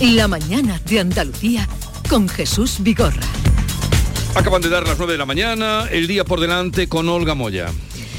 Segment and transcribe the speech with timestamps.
[0.00, 1.66] La mañana de Andalucía
[2.10, 3.22] con Jesús Vigorra.
[4.34, 7.68] Acaban de dar las 9 de la mañana, el día por delante con Olga Moya.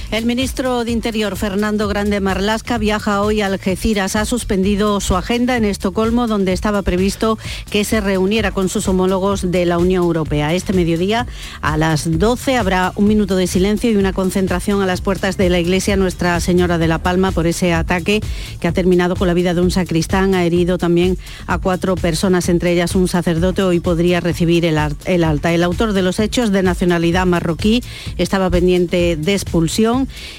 [0.10, 4.16] El ministro de Interior, Fernando Grande Marlasca, viaja hoy a Algeciras.
[4.16, 7.38] Ha suspendido su agenda en Estocolmo, donde estaba previsto
[7.70, 10.54] que se reuniera con sus homólogos de la Unión Europea.
[10.54, 11.28] Este mediodía,
[11.62, 15.50] a las 12, habrá un minuto de silencio y una concentración a las puertas de
[15.50, 18.22] la iglesia Nuestra Señora de la Palma por ese ataque
[18.62, 20.36] que ha terminado con la vida de un sacristán.
[20.36, 23.62] Ha herido también a cuatro personas, entre ellas un sacerdote.
[23.62, 25.52] Hoy podría recibir el, el alta.
[25.52, 27.84] El autor de los hechos, de nacionalidad marroquí,
[28.18, 29.97] estaba pendiente de expulsión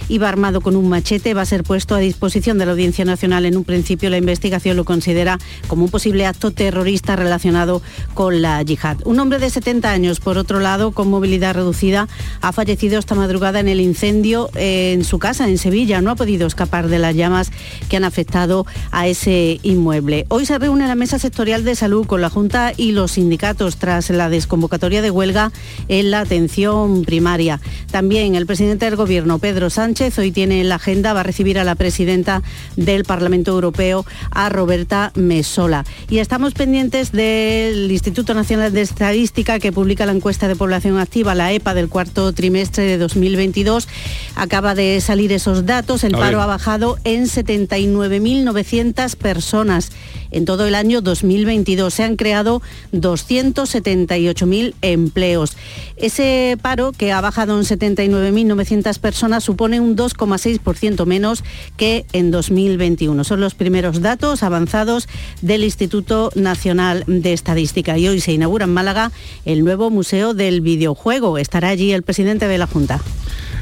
[0.09, 3.47] Iba armado con un machete, va a ser puesto a disposición de la Audiencia Nacional.
[3.47, 7.83] En un principio la investigación lo considera como un posible acto terrorista relacionado
[8.15, 8.99] con la yihad.
[9.05, 12.09] Un hombre de 70 años, por otro lado, con movilidad reducida,
[12.41, 16.01] ha fallecido esta madrugada en el incendio en su casa en Sevilla.
[16.01, 17.51] No ha podido escapar de las llamas
[17.89, 20.27] que han afectado a ese inmueble.
[20.29, 24.11] Hoy se reúne la mesa sectorial de salud con la Junta y los sindicatos tras
[24.11, 25.53] la desconvocatoria de huelga
[25.89, 27.61] en la atención primaria.
[27.91, 30.19] También el presidente del Gobierno, Pedro Sánchez.
[30.19, 32.43] Hoy tiene en la agenda, va a recibir a la presidenta
[32.77, 35.85] del Parlamento Europeo, a Roberta Mesola.
[36.11, 41.35] Y estamos pendientes del Instituto Nacional de Estadística que publica la encuesta de población activa,
[41.35, 43.89] la EPA, del cuarto trimestre de 2022.
[44.37, 46.05] Acaba de salir esos datos.
[46.05, 49.93] El paro ha bajado en 79.900 personas
[50.31, 51.93] en todo el año 2022.
[51.93, 52.63] Se han creado
[52.93, 55.57] 278.000 empleos.
[55.97, 61.45] Ese paro, que ha bajado en 79.900 personas, supone un 2,6% menos
[61.77, 63.25] que en 2021.
[63.25, 65.09] Son los primeros datos avanzados
[65.43, 67.99] del Instituto Nacional de Estadística.
[67.99, 69.13] Y hoy se inaugura en Málaga
[69.45, 71.39] el nuevo Museo del Videojuego.
[71.39, 73.01] Estará allí el presidente de la Junta.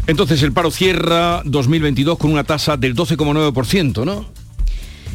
[0.06, 4.24] Entonces el paro cierra 2022 con una tasa del 12,9%, ¿no?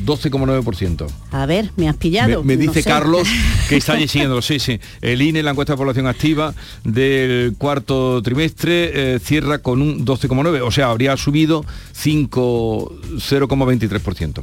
[0.06, 1.08] 12,9%.
[1.32, 2.44] A ver, me has pillado.
[2.44, 3.28] Me, dice Carlos
[3.70, 4.42] que está allí siguiéndolo.
[4.42, 4.80] Sí, sí.
[5.02, 10.66] El INE, la encuesta de población activa del cuarto trimestre, eh, cierra con un 12,9%.
[10.66, 11.66] O sea, habría subido
[11.96, 14.42] 0,23%.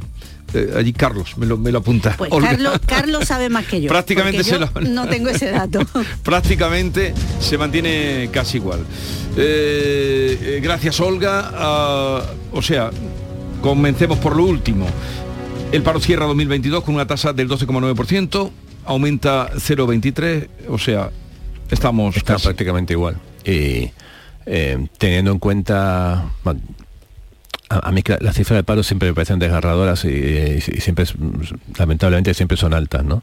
[0.53, 2.15] Eh, allí Carlos me lo, me lo apunta.
[2.17, 2.31] Pues
[2.85, 3.89] Carlos, sabe más que yo.
[3.89, 4.69] Prácticamente se lo...
[4.81, 5.81] No tengo ese dato.
[6.23, 8.85] prácticamente se mantiene casi igual.
[9.37, 11.51] Eh, gracias Olga.
[11.53, 12.89] Ah, o sea,
[13.61, 14.87] comencemos por lo último.
[15.71, 18.49] El paro cierra 2022 con una tasa del 12,9%,
[18.85, 21.11] aumenta 0,23, o sea,
[21.69, 22.17] estamos...
[22.17, 23.17] Está prácticamente igual.
[23.45, 23.91] Y
[24.47, 26.31] eh, teniendo en cuenta...
[27.69, 31.05] a, mí las cifras de paro siempre me parecen desgarradoras y, siempre,
[31.77, 33.21] lamentablemente, siempre son altas, ¿no?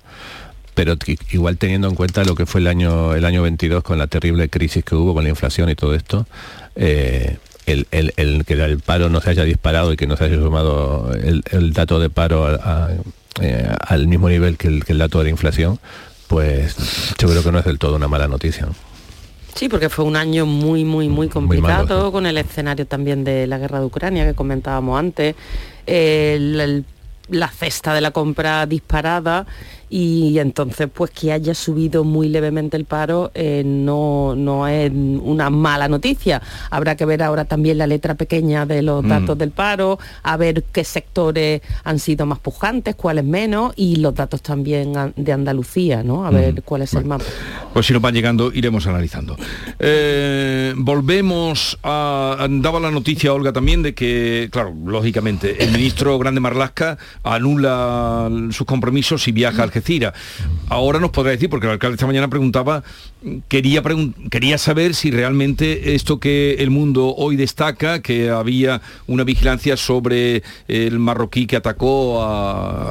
[0.75, 0.95] pero
[1.33, 4.51] igual teniendo en cuenta lo que fue el año el año 22 con la terrible
[4.51, 6.27] crisis que hubo con la inflación y todo esto,
[6.75, 10.37] eh, el, el, que el paro no se haya disparado y que no se haya
[10.37, 12.49] sumado el, dato de paro
[13.41, 15.79] eh, al mismo nivel que el, que el dato de la inflación,
[16.29, 16.77] pues
[17.19, 18.69] yo creo que no es del todo una mala noticia.
[19.55, 23.57] Sí, porque fue un año muy, muy, muy complicado, con el escenario también de la
[23.59, 25.35] guerra de Ucrania que comentábamos antes,
[25.87, 29.47] la cesta de la compra disparada
[29.89, 35.51] y entonces pues que haya subido muy levemente el paro eh, no, no es una
[35.51, 36.43] mala noticia.
[36.71, 39.09] Habrá que ver ahora también la letra pequeña de los mm.
[39.09, 44.15] datos del paro, a ver qué sectores han sido más pujantes, cuáles menos y los
[44.15, 46.27] datos también de Andalucía, ¿no?
[46.27, 46.63] A ver mm.
[46.65, 47.23] cuál es el más.
[47.73, 49.37] Pues si nos van llegando iremos analizando.
[49.79, 52.47] Eh, volvemos a...
[52.49, 58.67] Daba la noticia, Olga, también de que, claro, lógicamente, el ministro Grande Marlasca anula sus
[58.67, 59.71] compromisos y viaja al
[60.69, 62.83] Ahora nos podrá decir, porque el alcalde esta mañana preguntaba,
[63.49, 63.83] quería,
[64.31, 70.43] quería saber si realmente esto que el mundo hoy destaca, que había una vigilancia sobre
[70.69, 72.25] el marroquí que atacó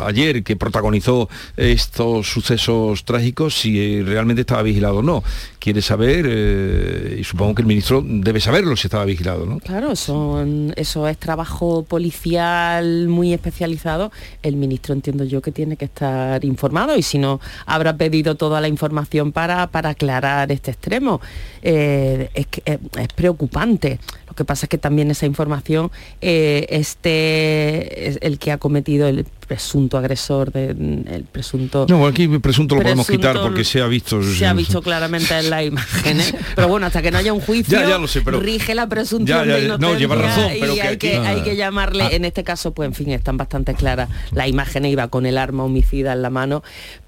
[0.06, 5.23] ayer, que protagonizó estos sucesos trágicos, si realmente estaba vigilado o no.
[5.59, 9.59] Quiere saber, eh, y supongo que el ministro debe saberlo si estaba vigilado, ¿no?
[9.59, 14.12] Claro, eso, eso es trabajo policial muy especializado.
[14.43, 18.59] El ministro entiendo yo que tiene que estar informado y si no habrá pedido toda
[18.59, 21.22] la información para, para aclarar este extremo.
[21.61, 23.99] Eh, es, eh, es, preocupante.
[24.27, 25.91] Lo que pasa es que también esa información,
[26.22, 31.86] eh, este es el que ha cometido el presunto agresor, de, el presunto...
[31.90, 34.22] No, aquí presunto lo podemos quitar porque se ha visto...
[34.22, 36.34] Se ha visto claramente en las imágenes.
[36.56, 38.40] pero bueno, hasta que no haya un juicio, ya, lo sé, pero...
[38.40, 42.03] rige la presunción de inocencia no, lleva razón, pero y hay, que, hay que llamarle,
[42.03, 42.09] ah.
[42.12, 44.09] en este caso, pues en fin, están bastante claras.
[44.32, 46.64] La imagen iba con el arma homicida en la mano,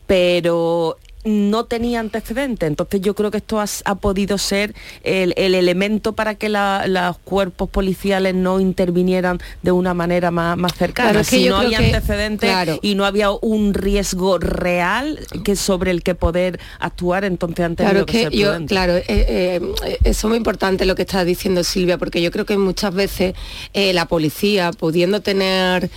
[0.05, 2.67] pero no tenía antecedentes.
[2.67, 8.35] Entonces yo creo que esto ha, podido ser el, elemento para que los cuerpos policiales
[8.35, 11.23] no intervinieran de una manera más, más cercana.
[11.23, 12.51] si no había antecedentes
[12.81, 18.05] y no había un riesgo real que sobre el que poder actuar, entonces antes claro,
[18.05, 19.61] que, yo, Claro, eh, eh,
[20.03, 23.35] eso es muy importante lo que está diciendo Silvia, porque yo creo que muchas veces
[23.73, 25.89] eh, la policía, pudiendo tener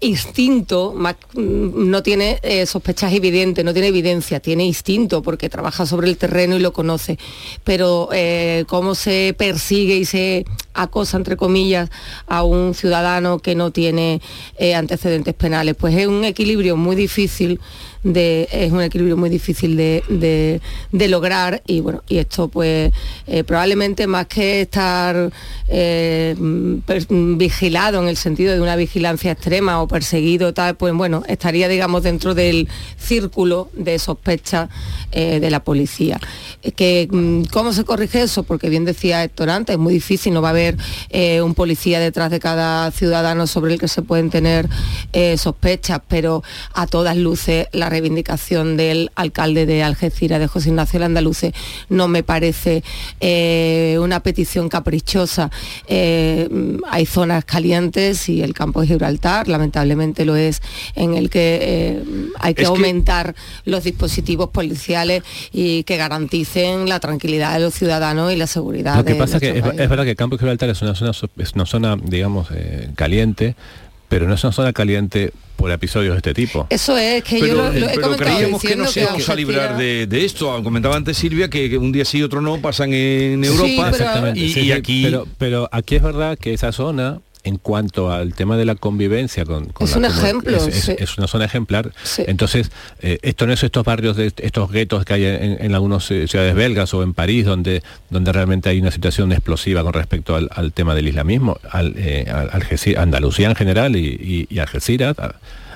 [0.00, 6.16] instinto, mm, no tiene sospechas evidentes, no tiene evidencia, tiene instinto porque trabaja sobre el
[6.16, 7.18] terreno y lo conoce.
[7.64, 8.08] Pero
[8.66, 11.90] cómo se persigue y se acosa, entre comillas,
[12.26, 14.20] a un ciudadano que no tiene
[14.74, 17.60] antecedentes penales, pues es un equilibrio muy difícil
[18.04, 20.60] es un equilibrio muy difícil de,
[20.92, 22.92] lograr y bueno, y esto pues
[23.26, 25.30] eh, probablemente más que estar
[25.68, 31.68] eh, vigilado en el sentido de una vigilancia extrema o perseguido tal, pues bueno, estaría
[31.68, 32.68] digamos dentro del
[32.98, 34.68] círculo de sospecha
[35.12, 36.18] eh, de la policía.
[36.76, 38.42] Que, mm, ¿Cómo se corrige eso?
[38.42, 40.76] Porque bien decía Héctor antes, es muy difícil, no va a haber
[41.42, 44.68] un policía detrás de cada ciudadano sobre el que se pueden tener
[45.36, 51.52] sospechas, pero a todas luces la reivindicación del alcalde de Algeciras, de José Ignacio Landaluce,
[51.90, 52.82] no me parece
[53.20, 55.50] eh, una petición caprichosa.
[55.86, 56.48] Eh,
[56.90, 60.62] hay zonas calientes y el campo de Gibraltar, lamentablemente lo es,
[60.94, 62.02] en el que eh,
[62.40, 63.34] hay que aumentar
[63.66, 65.22] los dispositivos policiales
[65.52, 68.96] y que garanticen la tranquilidad de los ciudadanos y la seguridad.
[68.96, 71.12] Lo que pasa es que es, verdad que el campo de Gibraltar es una zona,
[71.36, 72.48] es una zona digamos,
[72.94, 73.54] caliente,
[74.12, 76.66] pero no es una zona caliente por episodios de este tipo.
[76.68, 80.62] Eso es, que yo lo, he pero creíamos que nos íbamos a librar de, esto.
[80.62, 83.88] Comentaba antes Silvia que, un día sí y otro no pasan en Europa.
[83.88, 84.38] Exactamente.
[84.38, 85.04] Y, aquí...
[85.04, 89.44] Pero, pero aquí es verdad que esa zona en cuanto al tema de la convivencia
[89.44, 91.92] con, es un ejemplo es, una zona ejemplar.
[92.18, 96.28] Entonces eh, esto no es estos barrios de estos guetos que hay en, algunas eh,
[96.28, 100.72] ciudades belgas o en París donde donde realmente hay una situación explosiva con respecto al,
[100.72, 102.32] tema del islamismo al, eh,
[102.96, 105.16] Andalucía en general y, y, Algeciras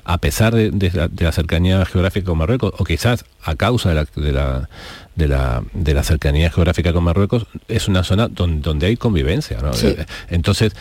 [0.04, 4.32] a, pesar de, la, cercanía geográfica con Marruecos o quizás a causa de la, de
[4.32, 4.68] la
[5.72, 9.58] de la, cercanía geográfica con Marruecos, es una zona donde, donde hay convivencia.
[10.28, 10.72] Entonces,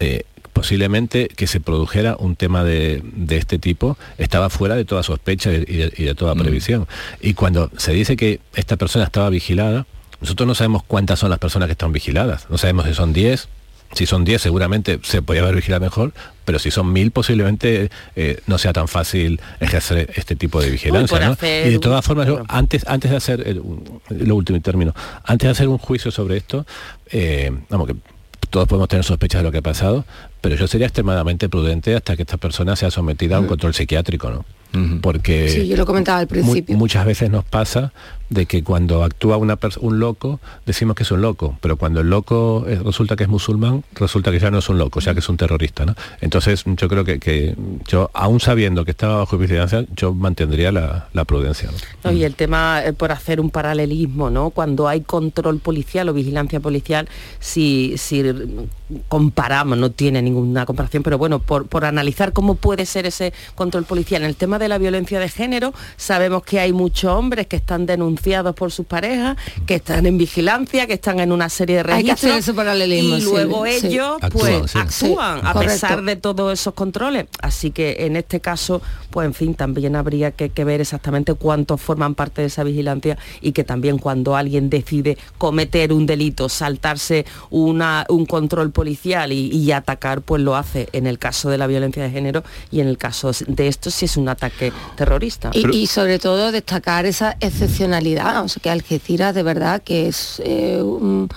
[0.00, 5.52] eh, posiblemente que se produjera un tema de, este tipo estaba fuera de toda sospecha
[5.52, 6.38] y de, toda mm.
[6.38, 6.88] previsión.
[7.20, 9.86] Y cuando se dice que esta persona estaba vigilada,
[10.20, 12.50] nosotros no sabemos cuántas son las personas que están vigiladas.
[12.50, 13.48] No sabemos si son 10,
[13.92, 16.12] si son 10 seguramente se podría haber vigilado mejor,
[16.44, 21.36] pero si son 1000 posiblemente eh, no sea tan fácil ejercer este tipo de vigilancia.
[21.40, 23.62] Y de todas formas, antes, antes de hacer, el,
[24.10, 24.92] lo último término,
[25.22, 26.66] antes de hacer un juicio sobre esto,
[27.12, 27.94] eh, vamos que
[28.50, 30.04] todos podemos tener sospechas de lo que ha pasado,
[30.40, 34.30] pero yo sería extremadamente prudente hasta que esta persona sea sometida a un control psiquiátrico,
[34.30, 34.44] ¿no?
[35.00, 36.76] Porque sí, yo lo comentaba al principio.
[36.76, 37.92] muchas veces nos pasa
[38.30, 42.64] de que cuando actúa un loco, decimos que es un loco, pero cuando el loco
[42.66, 45.28] eh, resulta que es musulmán, resulta que ya no es un loco, sea que es
[45.28, 45.86] un terrorista.
[45.86, 45.94] ¿no?
[46.20, 51.70] Entonces yo creo que, yo, aún sabiendo que estaba bajo vigilancia, yo mantendría la, prudencia.
[52.10, 54.50] y el tema, eh, por hacer un paralelismo, ¿no?
[54.50, 57.08] cuando hay control policial o vigilancia policial,
[57.38, 58.22] si, si
[59.08, 63.84] comparamos, no tiene ninguna comparación, pero bueno, por, por analizar cómo puede ser ese control
[63.84, 64.22] policial.
[64.22, 67.84] En el tema de la violencia de género, sabemos que hay muchos hombres que están
[67.86, 68.17] denunciando
[68.54, 69.36] por sus parejas,
[69.66, 72.48] que están en vigilancia, que están en una serie de registros.
[72.48, 77.26] y luego ellos pues actúan a pesar de todos esos controles.
[77.40, 82.14] Así que en este caso, pues en fin, también habría que, ver exactamente cuántos forman
[82.14, 88.04] parte de esa vigilancia y que también cuando alguien decide cometer un delito, saltarse una,
[88.08, 92.10] un control policial y, atacar, pues lo hace en el caso de la violencia de
[92.10, 95.50] género y en el caso de esto si es un ataque terrorista.
[95.54, 100.80] Y, sobre todo destacar esa excepcionalidad o sea que Algeciras de verdad que es eh,
[100.82, 101.28] un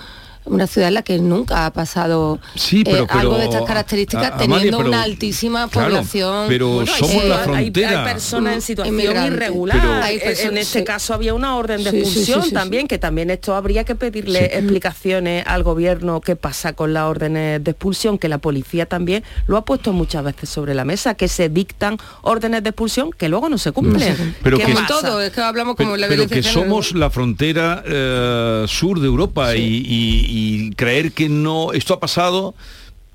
[0.44, 2.40] una ciudad en la que nunca ha pasado
[2.72, 6.46] eh, algo de estas características teniendo una altísima población.
[6.48, 10.10] pero somos la frontera hay, personas en situación irregular.
[10.10, 14.46] En este caso había una orden de expulsión también que también esto habría que pedirle
[14.46, 19.56] explicaciones al gobierno qué pasa con las órdenes de expulsión que la policía también lo
[19.56, 23.48] ha puesto muchas veces sobre la mesa que se dictan órdenes de expulsión que luego
[23.48, 24.34] no se cumplen.
[24.42, 28.98] pero que, todo es que hablamos como la pero que somos la frontera eh, sur
[28.98, 29.82] de Europa y
[30.31, 30.31] y
[30.76, 32.54] creer que no, esto ha pasado,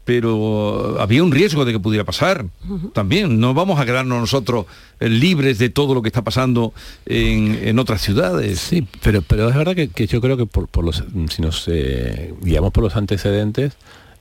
[0.07, 2.45] pero había un riesgo de que pudiera pasar
[2.93, 3.41] también.
[3.41, 4.65] No vamos a quedarnos nosotros
[5.01, 6.73] eh, libres de todo lo que está pasando
[7.05, 8.59] en, otras ciudades.
[8.59, 12.71] Sí, pero, pero es verdad que, yo creo que por, los, si nos eh, guiamos
[12.71, 13.73] por los antecedentes,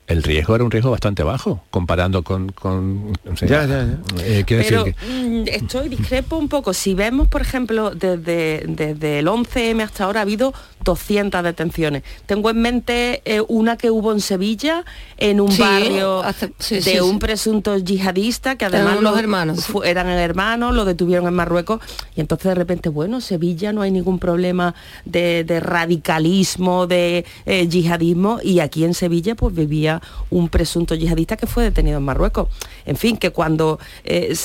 [0.07, 3.99] el riesgo era un riesgo bastante bajo comparando con, con ya, ya, ya.
[4.23, 6.73] Eh, Pero mm, estoy discrepo un poco.
[6.73, 10.53] Si vemos, por ejemplo, desde, desde el 11M hasta ahora ha habido
[10.85, 12.03] 200 detenciones.
[12.25, 14.85] Tengo en mente eh, una que hubo en Sevilla,
[15.17, 16.23] en un barrio
[16.69, 19.67] de un presunto yihadista, que además eran los hermanos.
[19.83, 21.81] eran hermanos, lo detuvieron en Marruecos,
[22.15, 24.73] y entonces de repente, bueno, Sevilla no hay ningún problema
[25.03, 29.96] de, radicalismo, de eh, yihadismo, y aquí en Sevilla pues vivía
[30.29, 32.47] un presunto yihadista que fue detenido en Marruecos.
[32.85, 34.35] En fin, que cuando eh,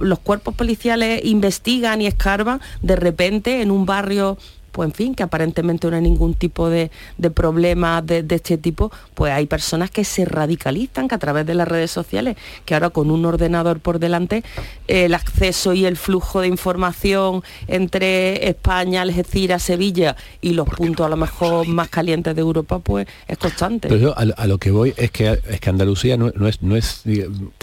[0.00, 4.38] los cuerpos policiales investigan y escarban, de repente en un barrio
[4.72, 8.90] pues en fin, que aparentemente no hay ningún tipo de, de problema de, este tipo,
[9.14, 12.90] pues hay personas que se radicalizan, que a través de las redes sociales, que ahora
[12.90, 14.42] con un ordenador por delante,
[14.86, 21.08] el acceso y el flujo de información entre España, Algeciras, Sevilla y los puntos a
[21.08, 23.88] lo mejor más calientes de Europa, pues es constante.
[23.88, 27.02] Pero yo a, lo que voy es que, es que Andalucía no, es, no es,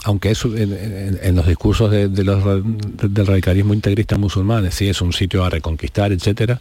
[0.03, 5.43] aunque es en, los discursos de, los, del radicalismo integrista musulmán, sí es un sitio
[5.43, 6.59] a reconquistar, etcétera,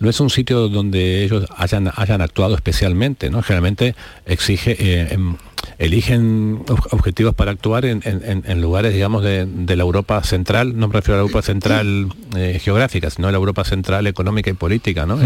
[0.00, 3.42] no es un sitio donde ellos hayan, hayan actuado especialmente, ¿no?
[3.42, 3.94] Generalmente
[4.26, 5.36] exige, eh, em,
[5.78, 11.18] eligen objetivos para actuar en, lugares, digamos, de, la Europa central, no me refiero a
[11.18, 15.18] la Europa central eh, geográfica, sino a la Europa central económica y política, ¿no?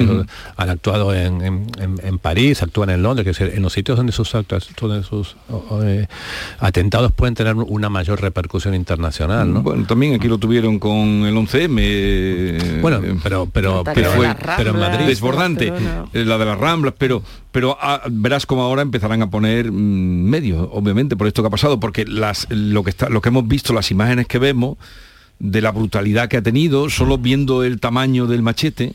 [0.57, 5.03] Han actuado en, París, actúan en Londres, que en los sitios donde sus actos, donde
[5.03, 5.37] sus
[5.85, 6.07] eh,
[6.59, 9.63] atentados pueden tener una mayor repercusión internacional, ¿no?
[9.63, 12.81] Bueno, también aquí lo tuvieron con el 11M.
[12.81, 15.73] Bueno, pero pero pero, fue, pero en Madrid desbordante,
[16.13, 17.23] eh, la de las Ramblas, pero
[17.53, 21.51] pero ah, verás como ahora empezarán a poner mm, medios, obviamente, por esto que ha
[21.51, 24.79] pasado, porque las, lo, que está, lo que hemos visto, las imágenes que vemos
[25.39, 28.95] de la brutalidad que ha tenido, solo viendo el tamaño del machete,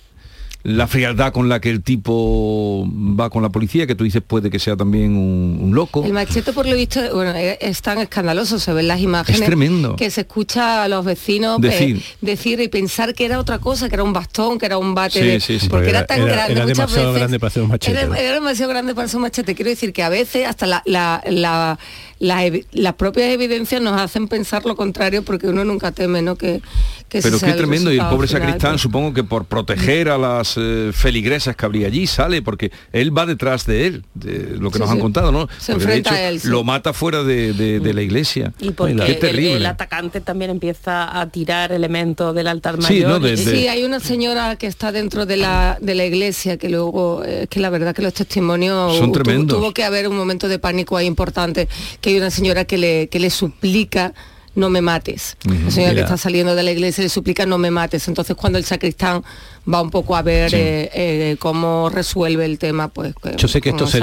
[0.65, 4.50] la frialdad con la que el tipo va con la policía, que tú dices puede
[4.50, 6.03] que sea también un, loco.
[6.03, 9.41] El machete, por lo visto, bueno, es, tan escandaloso, se ven las imágenes.
[9.41, 9.95] Es tremendo.
[9.95, 12.60] Que se escucha a los vecinos eh, decir.
[12.60, 15.39] y pensar que era otra cosa, que era un bastón, que era un bate.
[15.69, 16.53] porque, era, tan grande.
[16.53, 18.00] Era demasiado grande para ser un machete.
[18.00, 19.53] Era, demasiado grande para ser un machete.
[19.53, 21.77] Quiero decir que a veces hasta la
[22.19, 26.36] las propias evidencias nos hacen pensar lo contrario porque uno nunca teme, ¿no?
[26.36, 26.62] Que,
[27.10, 31.55] Pero qué tremendo, y el pobre sacristán supongo que por proteger a las eh, feligresas
[31.55, 35.00] que habría allí sale, porque él va detrás de él, de lo que nos han
[35.00, 35.48] contado, ¿no?
[35.57, 38.53] Se enfrenta a él, Lo mata fuera de, la iglesia.
[38.60, 39.57] Y porque terrible.
[39.57, 43.22] El, atacante también empieza a tirar elementos del altar mayor.
[43.38, 47.43] Sí, hay una señora que está dentro de la, de la iglesia que luego, es
[47.43, 49.57] eh, que la verdad que los testimonios Son tremendos.
[49.57, 51.67] tuvo, que haber un momento de pánico ahí importante
[52.05, 54.13] que hay una señora que le, que le suplica
[54.53, 55.38] no me mates.
[55.43, 58.07] La señora que está saliendo de la iglesia le suplica no me mates.
[58.07, 59.24] Entonces cuando el sacristán
[59.67, 63.15] va un poco a ver eh, eh, cómo resuelve el tema, pues...
[63.38, 64.00] Yo sé que esto se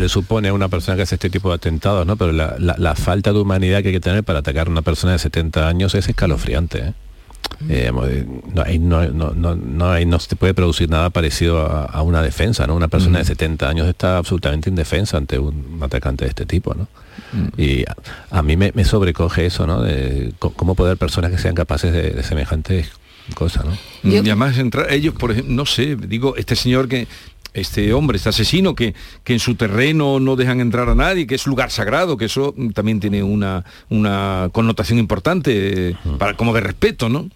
[0.00, 2.16] le, supone a una persona que hace este tipo de atentados, ¿no?
[2.16, 5.18] Pero la, falta de humanidad que hay que tener para atacar a una persona de
[5.18, 6.78] 70 años es escalofriante.
[6.78, 6.92] ¿eh?
[7.68, 7.92] Eh,
[8.80, 12.74] no, no, no, se puede producir nada parecido a, una defensa, ¿no?
[12.74, 16.88] Una persona de 70 años está absolutamente indefensa ante un atacante de este tipo, ¿no?
[17.56, 17.84] Y
[18.30, 19.82] a, mí me, sobrecoge eso, ¿no?
[19.82, 22.90] De cómo poder personas que sean capaces de, semejantes
[23.34, 23.78] cosas, ¿no?
[24.02, 27.06] Y además entrar, ellos, por ejemplo, no sé, digo, este señor que
[27.54, 28.94] este hombre, este asesino, que,
[29.24, 32.54] que en su terreno no dejan entrar a nadie, que es lugar sagrado, que eso
[32.74, 37.28] también tiene una, una connotación importante eh, para, como de respeto, ¿no?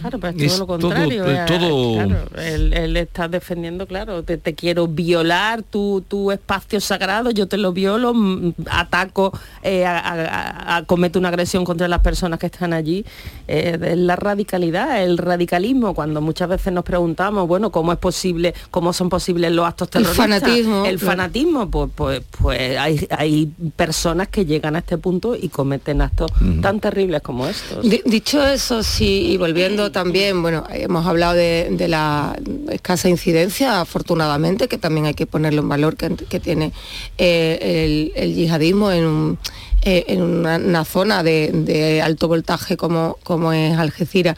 [0.00, 1.24] Claro, pero es todo lo contrario.
[1.46, 2.02] Todo,
[2.40, 8.14] él, está defendiendo, claro, te, quiero violar tu, tu, espacio sagrado, yo te lo violo,
[8.14, 9.32] mm, ataco,
[9.62, 13.04] eh, a, cometo una agresión contra las personas que están allí.
[13.48, 18.54] Eh, es la radicalidad, el radicalismo, cuando muchas veces nos preguntamos, bueno, ¿cómo es posible,
[18.70, 20.24] cómo son posibles los actos terroristas?
[20.24, 20.84] El fanatismo.
[20.86, 26.00] El fanatismo, pues, pues, pues hay, hay, personas que llegan a este punto y cometen
[26.00, 27.84] actos tan terribles como estos.
[28.04, 32.36] dicho eso, sí, y volviendo también, bueno, hemos hablado de, la
[32.70, 36.72] escasa incidencia, afortunadamente, que también hay que ponerlo en valor, que, tiene
[37.18, 39.38] eh, el, yihadismo en,
[39.82, 44.36] eh, una, zona de, alto voltaje como, como es Algeciras.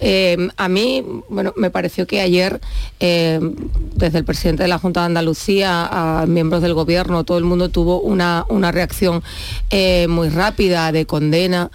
[0.00, 2.60] Eh, a mí, bueno, me pareció que ayer,
[2.98, 7.68] desde el presidente de la Junta de Andalucía a miembros del gobierno, todo el mundo
[7.68, 9.22] tuvo una, una reacción
[10.08, 11.70] muy rápida de condena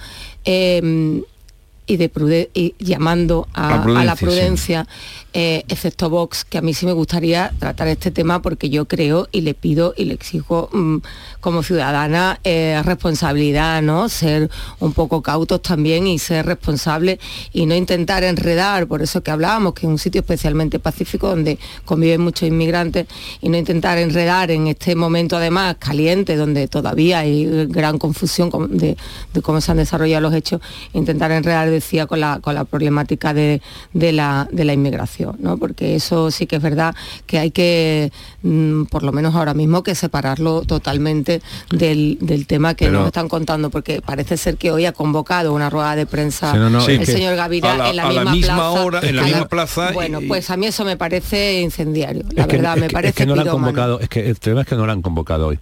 [1.86, 2.10] y de
[2.54, 4.88] y llamando a, la prudencia
[5.34, 9.28] eh, excepto Vox, que a mí sí me gustaría tratar este tema porque yo creo
[9.32, 10.98] y le pido y le exijo mm,
[11.40, 14.10] como ciudadana eh, responsabilidad, ¿no?
[14.10, 14.50] Ser
[14.80, 17.20] un poco cautos también y ser responsables
[17.52, 21.58] y no intentar enredar, por eso que hablábamos, que es un sitio especialmente pacífico donde
[21.86, 23.08] conviven muchos inmigrantes
[23.42, 28.98] y no intentar enredar en este momento además caliente donde todavía hay gran confusión de,
[29.42, 30.62] cómo se han desarrollado los hechos,
[30.94, 33.62] intentar enredar, decía, con la, con la problemática de,
[33.94, 35.58] la, de la inmigración, ¿no?
[35.58, 38.12] porque eso sí que es verdad que hay que,
[38.42, 43.70] mm, por lo menos ahora mismo, que separarlo totalmente del, tema que nos están contando,
[43.70, 46.54] porque parece ser que hoy ha convocado una rueda de prensa
[46.88, 49.92] el señor Gaviria en la, misma, plaza, hora, en la misma plaza.
[49.94, 53.40] Bueno, pues a mí eso me parece incendiario, la verdad, me parece es que no
[53.40, 55.60] han convocado, es que el tema es que no lo han convocado hoy.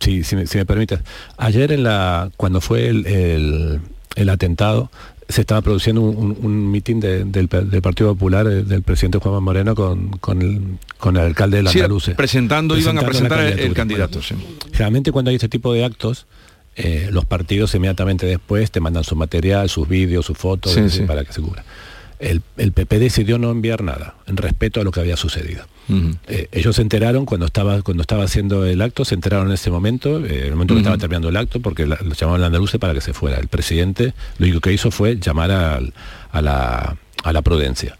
[0.00, 1.00] si, me, si, permites,
[1.36, 3.80] ayer en la cuando fue el,
[4.14, 4.90] el, atentado
[5.28, 10.40] se estaba produciendo un, mitin del, Partido Popular eh, del presidente Juan Moreno con, con,
[10.40, 11.80] el, con el alcalde de la sí,
[12.16, 14.20] presentando, iban a presentar el, candidato.
[14.72, 16.26] Realmente cuando hay este tipo de actos,
[16.76, 21.32] eh, los partidos inmediatamente después te mandan su material, sus vídeos, sus fotos, para que
[21.32, 21.64] se cubra.
[22.18, 25.64] El, PP decidió no enviar nada, en respeto a lo que había sucedido.
[26.26, 29.70] Eh, ellos se enteraron cuando estaba, cuando estaba haciendo el acto, se enteraron en ese
[29.70, 32.92] momento, en el momento que estaba terminando el acto, porque lo llamaban al andaluce para
[32.92, 33.38] que se fuera.
[33.38, 35.80] El presidente lo único que hizo fue llamar a,
[36.42, 37.96] la, a la prudencia.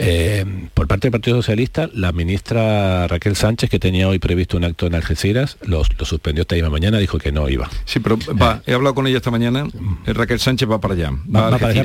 [0.00, 4.62] Eh, por parte del Partido Socialista, la ministra Raquel Sánchez, que tenía hoy previsto un
[4.62, 7.68] acto en Algeciras, lo, suspendió esta misma mañana, dijo que no iba.
[7.84, 9.66] Sí, pero va, he hablado con ella esta mañana,
[10.06, 11.10] eh, Raquel Sánchez va para allá.
[11.10, 11.82] Va, para allá,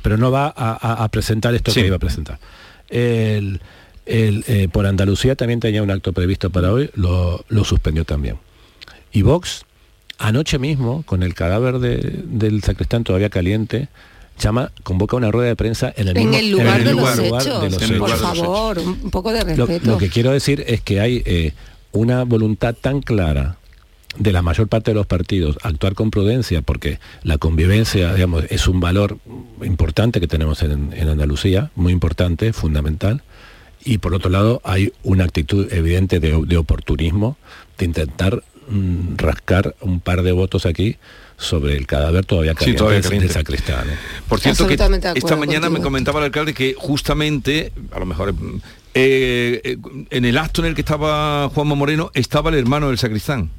[0.00, 2.38] pero, no va a, presentar esto que iba a presentar.
[2.88, 3.60] El,
[4.06, 8.38] eh, por Andalucía también tenía un acto previsto para hoy, lo, suspendió también.
[9.12, 9.66] Y Vox,
[10.18, 13.88] anoche mismo, con el cadáver del sacristán todavía caliente,
[14.40, 18.78] llama, convoca una rueda de prensa en el, mismo, lugar, de, los hechos, por favor,
[18.78, 19.90] un poco de respeto.
[19.90, 21.52] Lo, que quiero decir es que hay eh,
[21.92, 23.56] una voluntad tan clara
[24.16, 28.66] de la mayor parte de los partidos actuar con prudencia porque la convivencia digamos es
[28.66, 29.18] un valor
[29.62, 33.22] importante que tenemos en, Andalucía muy importante fundamental
[33.84, 37.36] y por otro lado hay una actitud evidente de, oportunismo
[37.78, 40.96] de intentar mm, rascar un par de votos aquí
[41.40, 43.86] sobre el cadáver todavía caliente, sí, sacristán.
[44.28, 44.74] Por cierto, que
[45.14, 48.34] esta mañana me comentaba el alcalde que justamente, a lo mejor
[48.94, 49.78] eh, eh,
[50.10, 53.50] en el acto en el que estaba Juanma Moreno estaba el hermano del sacristán.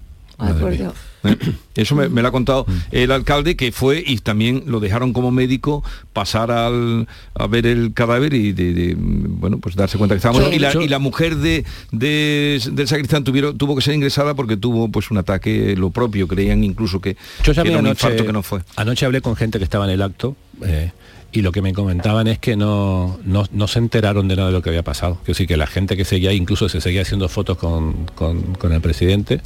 [1.23, 1.35] ¿Eh?
[1.75, 2.73] Eso me, lo ha contado mm.
[2.91, 7.93] el alcalde que fue y también lo dejaron como médico pasar al, a ver el
[7.93, 13.23] cadáver y de, bueno pues darse cuenta que estaba y, la, mujer de, del sacristán
[13.23, 17.15] tuvieron, tuvo que ser ingresada porque tuvo pues un ataque lo propio creían incluso que,
[17.43, 20.01] yo era un infarto que no fue anoche hablé con gente que estaba en el
[20.01, 20.91] acto eh,
[21.31, 24.61] y lo que me comentaban es que no, no, se enteraron de nada de lo
[24.61, 25.17] que había pasado.
[25.25, 28.73] Que sí, que la gente que seguía, incluso se seguía haciendo fotos con, con, con
[28.73, 29.41] el presidente,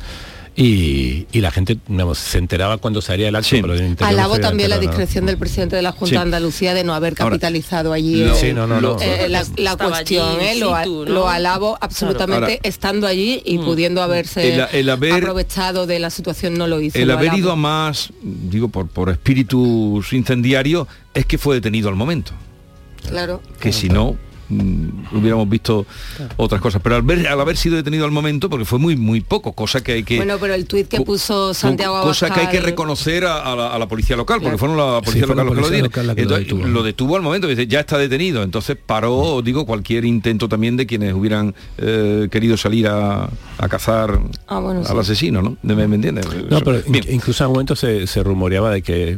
[0.57, 1.77] y, la gente
[2.13, 3.49] se enteraba cuando salía el acto.
[3.49, 3.61] Sí.
[3.99, 7.91] Alabo también la discreción del presidente de la Junta de Andalucía de no haber capitalizado
[7.91, 10.39] allí la, cuestión.
[10.39, 13.65] Eh, lo, alabo absolutamente estando allí y mm.
[13.65, 14.61] pudiendo haberse
[15.11, 16.97] aprovechado de la situación no lo hizo.
[16.97, 21.95] El haber ido a más, digo, por, por espíritus incendiarios, es que fue detenido al
[21.95, 22.31] momento.
[23.09, 23.41] Claro.
[23.59, 24.17] Que si no,
[24.49, 25.85] Mm, hubiéramos visto
[26.37, 26.81] otras cosas.
[26.83, 29.81] Pero al, ver, al haber sido detenido al momento, porque fue muy muy poco, cosa
[29.81, 30.17] que hay que...
[30.17, 34.15] Bueno, pero el tuit que puso Santiago Cosa que hay que reconocer a, la, policía
[34.15, 35.69] local, porque fueron la policía local los que lo
[36.37, 36.73] dieron.
[36.73, 37.15] lo, detuvo.
[37.15, 38.43] al momento, dice, ya está detenido.
[38.43, 43.29] Entonces paró, digo, cualquier intento también de quienes hubieran eh, querido salir a,
[43.69, 45.57] cazar ah, al asesino, ¿no?
[45.63, 46.27] ¿Me, entiendes?
[46.49, 49.17] No, pero incluso en un momento se, rumoreaba de que,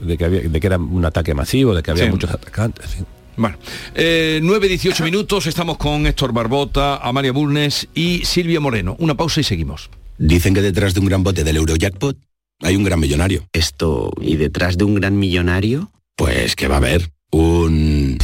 [0.00, 3.04] de que, había, de que era un ataque masivo, de que había muchos atacantes.
[3.40, 3.56] Bueno,
[3.94, 8.96] eh, 9-18 minutos, estamos con Héctor Barbota, Amalia Bulnes y Silvia Moreno.
[8.98, 9.88] Una pausa y seguimos.
[10.18, 12.18] Dicen que detrás de un gran bote del Eurojackpot
[12.60, 13.46] hay un gran millonario.
[13.54, 15.90] Esto, ¿y detrás de un gran millonario?
[16.16, 18.18] Pues que va a haber un...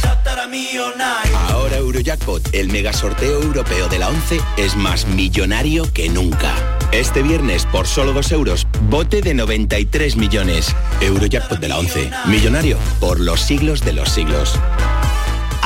[1.49, 6.53] Ahora Eurojackpot, el mega sorteo europeo de la 11, es más millonario que nunca.
[6.91, 10.75] Este viernes, por solo 2 euros, bote de 93 millones.
[11.01, 14.59] Eurojackpot de la 11, millonario por los siglos de los siglos.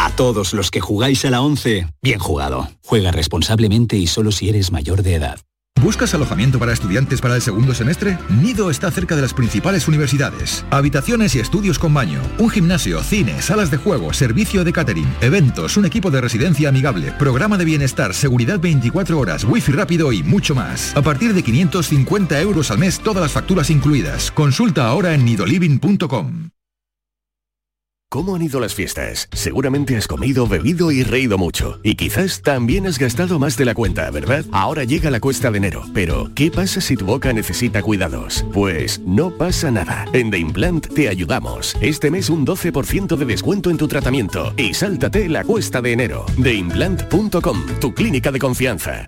[0.04, 2.68] A todos los que jugáis a la 11, bien jugado.
[2.84, 5.40] Juega responsablemente y solo si eres mayor de edad.
[5.80, 8.18] ¿Buscas alojamiento para estudiantes para el segundo semestre?
[8.28, 10.66] Nido está cerca de las principales universidades.
[10.72, 15.78] Habitaciones y estudios con baño, un gimnasio, cine, salas de juego, servicio de catering, eventos,
[15.78, 20.56] un equipo de residencia amigable, programa de bienestar, seguridad 24 horas, wifi rápido y mucho
[20.56, 20.98] más.
[20.98, 24.32] A partir de 550 euros al mes, todas las facturas incluidas.
[24.32, 26.50] Consulta ahora en nidoliving.com.
[28.14, 29.30] ¿Cómo han ido las fiestas?
[29.32, 31.80] Seguramente has comido, bebido y reído mucho.
[31.82, 34.44] Y quizás también has gastado más de la cuenta, ¿verdad?
[34.52, 35.86] Ahora llega la cuesta de enero.
[35.94, 38.46] Pero, ¿qué pasa si tu boca necesita cuidados?
[38.52, 40.04] Pues no pasa nada.
[40.12, 41.78] En The Implant te ayudamos.
[41.80, 44.54] Este mes un 12% de descuento en tu tratamiento.
[44.58, 46.26] Y sáltate la cuesta de enero.
[46.44, 49.08] TheImplant.com, tu clínica de confianza.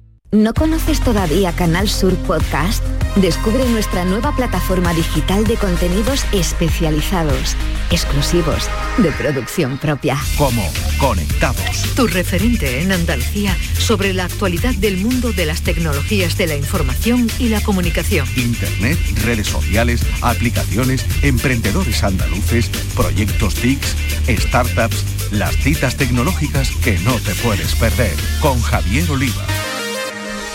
[0.33, 2.81] ¿No conoces todavía Canal Sur Podcast?
[3.17, 7.57] Descubre nuestra nueva plataforma digital de contenidos especializados,
[7.91, 10.17] exclusivos, de producción propia.
[10.37, 11.83] Como Conectados.
[11.97, 17.29] Tu referente en Andalucía sobre la actualidad del mundo de las tecnologías de la información
[17.37, 18.25] y la comunicación.
[18.37, 23.97] Internet, redes sociales, aplicaciones, emprendedores andaluces, proyectos TICs,
[24.29, 28.15] startups, las citas tecnológicas que no te puedes perder.
[28.39, 29.45] Con Javier Oliva.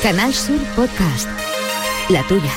[0.02, 1.28] Canal Sur Podcast.
[2.11, 2.52] La tuya.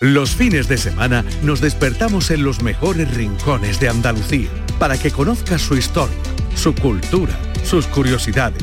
[0.00, 5.62] Los fines de semana nos despertamos en los mejores rincones de Andalucía para que conozcas
[5.62, 6.16] su historia,
[6.56, 8.62] su cultura, sus curiosidades,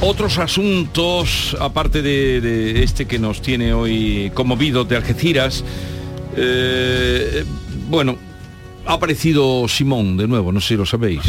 [0.00, 5.64] Otros asuntos, aparte de, este que nos tiene hoy conmovidos de Algeciras,
[6.36, 7.44] eh,
[7.88, 8.16] bueno,
[8.88, 11.20] ha aparecido Simón de nuevo, no sé si lo sabéis.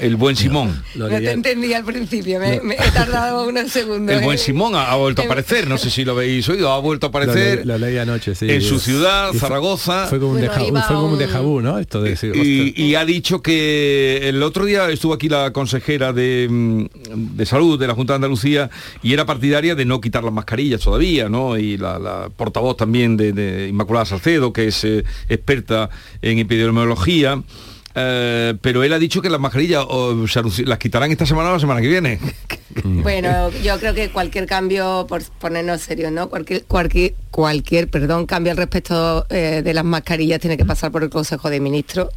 [0.00, 0.82] El buen Simón.
[0.94, 4.14] No te entendí al principio, me, me he tardado unos segundos.
[4.16, 4.38] El buen ¿eh?
[4.38, 7.08] Simón ha, ha vuelto a aparecer, no sé si lo habéis oído, ha vuelto a
[7.08, 8.48] aparecer Lo, leí- lo leí anoche, sí.
[8.50, 10.06] en su ciudad, Y Zaragoza.
[10.06, 10.52] Fue como un Bueno,
[10.86, 11.78] fue como un vu, ¿no?
[11.78, 16.12] Esto de decir, y, y ha dicho que el otro día estuvo aquí la consejera
[16.12, 16.84] de, mm,
[17.36, 18.70] de salud de la Junta de Andalucía
[19.02, 21.56] y era partidaria de no quitar las mascarillas todavía, ¿no?
[21.58, 25.04] Y la, la portavoz también de, de Inmaculada Salcedo, que es eh,
[25.38, 25.90] experta
[26.22, 27.42] en epidemiología.
[27.94, 30.14] eh, pero él ha dicho que las mascarillas o,
[30.64, 32.18] las quitarán esta semana o la semana que viene.
[32.84, 36.28] Bueno, yo creo que cualquier cambio, por ponernos serios, ¿no?
[36.28, 41.02] Cualquier, cualquier, cualquier perdón, cambio al respecto eh, de las mascarillas tiene que pasar por
[41.02, 42.10] el Consejo de Ministros.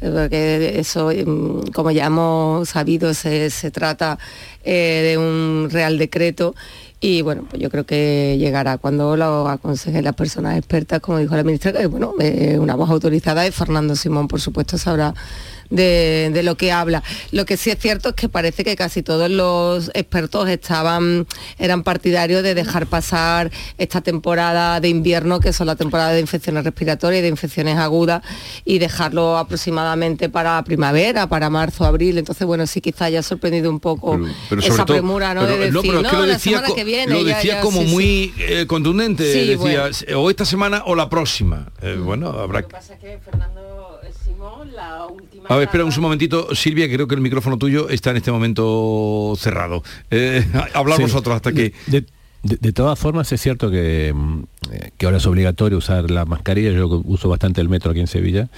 [0.00, 4.18] eh, Porque eso, mm, como ya hemos sabido, se, trata
[4.64, 6.56] de un real decreto
[7.00, 11.34] y bueno, pues yo creo que llegará cuando lo aconsejen las personas expertas, como dijo
[11.34, 15.14] la ministra, que bueno, eh, una voz autorizada y Fernando Simón, por supuesto, sabrá
[15.70, 17.02] de, de lo que habla.
[17.32, 21.26] Lo que sí es cierto es que parece que casi todos los expertos estaban,
[21.58, 26.64] eran partidarios de dejar pasar esta temporada de invierno, que son la temporada de infecciones
[26.64, 28.22] respiratorias y de infecciones agudas,
[28.64, 32.18] y dejarlo aproximadamente para primavera, para marzo, abril.
[32.18, 35.42] Entonces, bueno, sí quizá haya sorprendido un poco Pero esa todo- premura, ¿no?
[35.42, 37.12] pero- de decir, no, pero es que lo decía, que viene.
[37.12, 37.92] lo decía ya, como sí, sí.
[37.92, 39.56] muy eh, contundente, Sí, decía,
[39.90, 40.20] bueno.
[40.20, 41.68] o esta semana o la próxima.
[41.82, 42.68] Eh, bueno, habrá que...
[42.68, 43.79] pasa es que Fernando
[44.64, 45.44] La última...
[45.48, 49.34] A ver, espera un momentito, Silvia, creo que el micrófono tuyo está en este momento
[49.38, 49.82] cerrado.
[50.10, 50.44] Eh,
[50.74, 51.02] hablar Sí.
[51.04, 51.72] vosotros hasta que...
[51.86, 52.02] De,
[52.42, 54.42] de- de todas formas es cierto que, mm,
[54.72, 58.06] eh, que ahora es obligatorio usar la mascarilla, yo uso bastante el metro aquí en
[58.06, 58.48] Sevilla,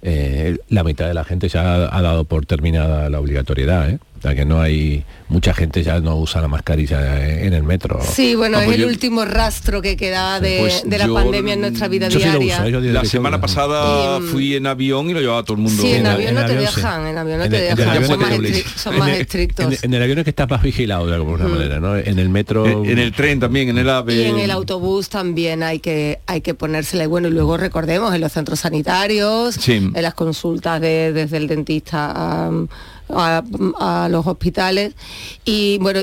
[0.00, 3.98] eh, la mitad de la gente ya ha, ha dado por terminada la obligatoriedad, ¿eh?
[4.22, 7.64] O sea que no hay, mucha gente ya no usa la mascarilla eh, en el
[7.64, 7.98] metro.
[8.08, 11.06] Sí, bueno, Ah, es pues el yo- último rastro que queda de, Pues de la
[11.06, 12.58] yo- pandemia en nuestra vida sí diaria.
[12.58, 12.70] uso, ¿eh?
[12.70, 13.40] Yo digo La semana sí.
[13.40, 15.82] pasada Y, mm, fui en avión y lo llevaba todo el mundo.
[15.82, 16.76] Sí, en, En el- avión en no te avión sí.
[16.76, 18.78] dejan, en avión no En te el- en el dejan, avión son no más, te
[18.78, 19.66] son más el- estrictos.
[19.66, 21.96] En, en el avión es que estás más vigilado de alguna manera, ¿no?
[21.96, 22.64] En el metro...
[22.64, 24.14] En, en el tren también, en el AVE.
[24.14, 27.02] Y en el autobús también hay que hay que ponérsela.
[27.02, 29.90] Y bueno, y luego recordemos en los centros sanitarios, Sí.
[29.92, 32.50] en las consultas de- desde el dentista a,
[33.12, 33.42] a-
[34.04, 34.94] a los hospitales.
[35.44, 36.00] Y bueno,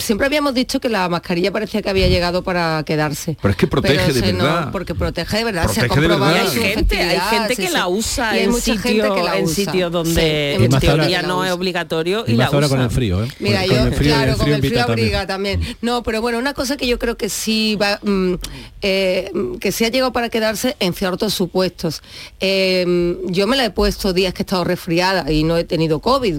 [0.00, 3.36] siempre habíamos dicho que la mascarilla parecía que había llegado para quedarse.
[3.40, 4.68] Pero es que protege Pero de no- verdad.
[4.72, 7.74] porque protege de verdad, se ha comprobado hay gente, hay gente sí, que sí.
[7.74, 9.54] la usa Y hay en mucha sitio, gente que la en usa.
[9.54, 10.20] sitios Sí, donde
[10.58, 12.76] hay en teoría no es obligatorio y, Y la ahora usa.
[12.76, 13.28] con el frío, ¿eh?
[13.38, 14.90] Mira, Con yo, el frío- claro, el con el frío también.
[14.98, 15.60] abriga también.
[15.82, 18.34] No, pero bueno, una cosa que yo creo que sí va, mm,
[18.82, 22.02] eh, que sí ha llegado para quedarse en ciertos supuestos.
[22.40, 26.00] Eh, yo me la he puesto días que he estado resfriada y no he tenido
[26.00, 26.38] COVID,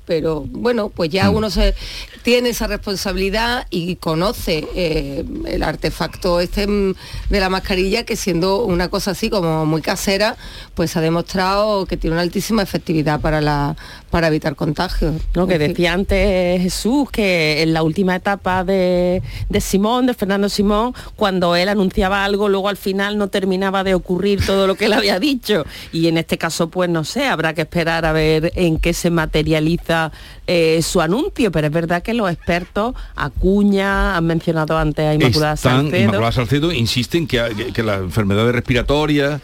[0.11, 1.73] pero bueno, pues ya uno se
[2.21, 6.95] tiene esa responsabilidad y conoce eh, el artefacto este mm,
[7.29, 10.35] de la mascarilla que siendo una cosa así como muy casera,
[10.75, 13.77] pues ha demostrado que tiene una altísima efectividad para la
[14.09, 15.15] para evitar contagios.
[15.33, 20.49] Lo que decía antes Jesús, que en la última etapa de, de Simón, de Fernando
[20.49, 24.85] Simón, cuando él anunciaba algo, luego al final no terminaba de ocurrir todo lo que
[24.85, 25.65] él había dicho.
[25.93, 29.09] Y en este caso, pues no sé, habrá que esperar a ver en qué se
[29.09, 30.00] materializa
[30.47, 35.53] eh, su anuncio, pero es verdad que los expertos, Acuña, han mencionado antes a Inmaculada
[35.55, 39.41] Están, Salcedo, Inmaculada Salcedo insisten que, que, que las enfermedades respiratorias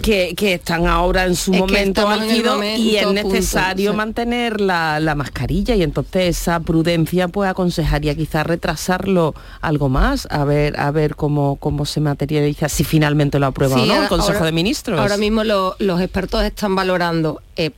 [0.00, 3.96] que, que están ahora en su Es momento álgido momento y es punto, necesario sí.
[3.98, 10.44] mantener la, la mascarilla y entonces esa prudencia pues aconsejaría quizás retrasarlo algo más a
[10.44, 14.08] ver a ver cómo, cómo se materializa si finalmente lo aprueba o Sí, no el
[14.08, 17.70] Consejo ahora- de Ministros Ahora mismo lo- los expertos están valorando, eh,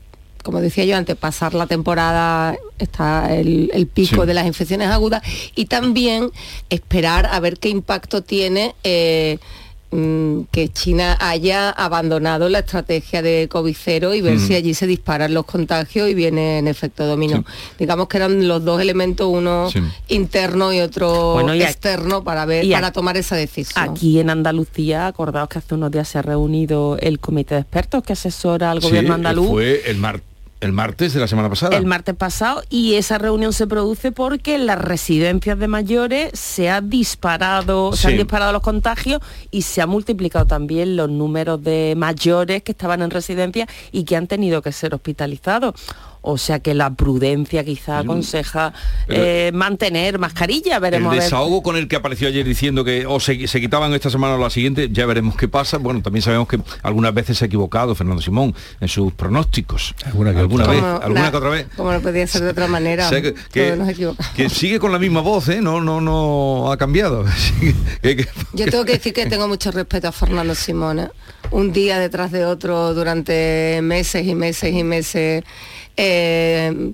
[0.46, 4.26] como decía yo antes, pasar la temporada, está el, el pico Sí.
[4.28, 5.22] de las infecciones agudas
[5.54, 6.30] y también
[6.70, 8.74] esperar a ver qué impacto tiene.
[8.84, 9.38] eh,
[9.92, 14.46] mm, que China haya abandonado la estrategia de COVID cero y ver Mm.
[14.46, 17.44] si allí se disparan los contagios y viene en efecto dominó.
[17.78, 19.78] Digamos que eran los dos elementos, uno Sí.
[20.08, 23.88] interno y otro Bueno, y a- externo para ver, y para tomar esa decisión.
[23.90, 28.02] Aquí en Andalucía, acordaos que hace unos días se ha reunido el comité de expertos
[28.02, 29.48] que asesora al gobierno Sí, andaluz.
[29.48, 30.20] Fue el, mar-
[30.66, 31.76] el martes de la semana pasada.
[31.76, 36.68] el martes pasado y esa reunión se produce porque en las residencias de mayores se
[36.68, 41.94] ha disparado, se han disparado los contagios y se ha multiplicado también los números de
[41.96, 45.74] mayores que estaban en residencia y que han tenido que ser hospitalizados.
[46.28, 48.72] O sea que la prudencia quizá aconseja
[49.06, 51.22] eh, mantener mascarilla, veremos el a ver.
[51.30, 54.38] desahogo con el que apareció ayer diciendo que o se, se quitaban esta semana o
[54.38, 55.78] la siguiente, ya veremos qué pasa.
[55.78, 59.94] Bueno, también sabemos que algunas veces se ha equivocado Fernando Simón en sus pronósticos.
[60.04, 60.42] Alguna, vez,
[60.80, 61.66] Como- alguna na- que otra vez.
[61.76, 63.06] Como no podía ser de otra manera.
[63.06, 63.76] O sea, que- que-.
[64.34, 65.60] Que sigue con la misma voz, ¿eh?
[65.62, 67.24] No, no, no ha cambiado.
[68.02, 70.98] Que- que- Yo tengo que decir que tengo mucho respeto a Fernando Simón.
[71.00, 71.08] ¿eh?
[71.50, 75.44] Un día detrás de otro durante meses y meses y meses
[75.96, 76.92] eh,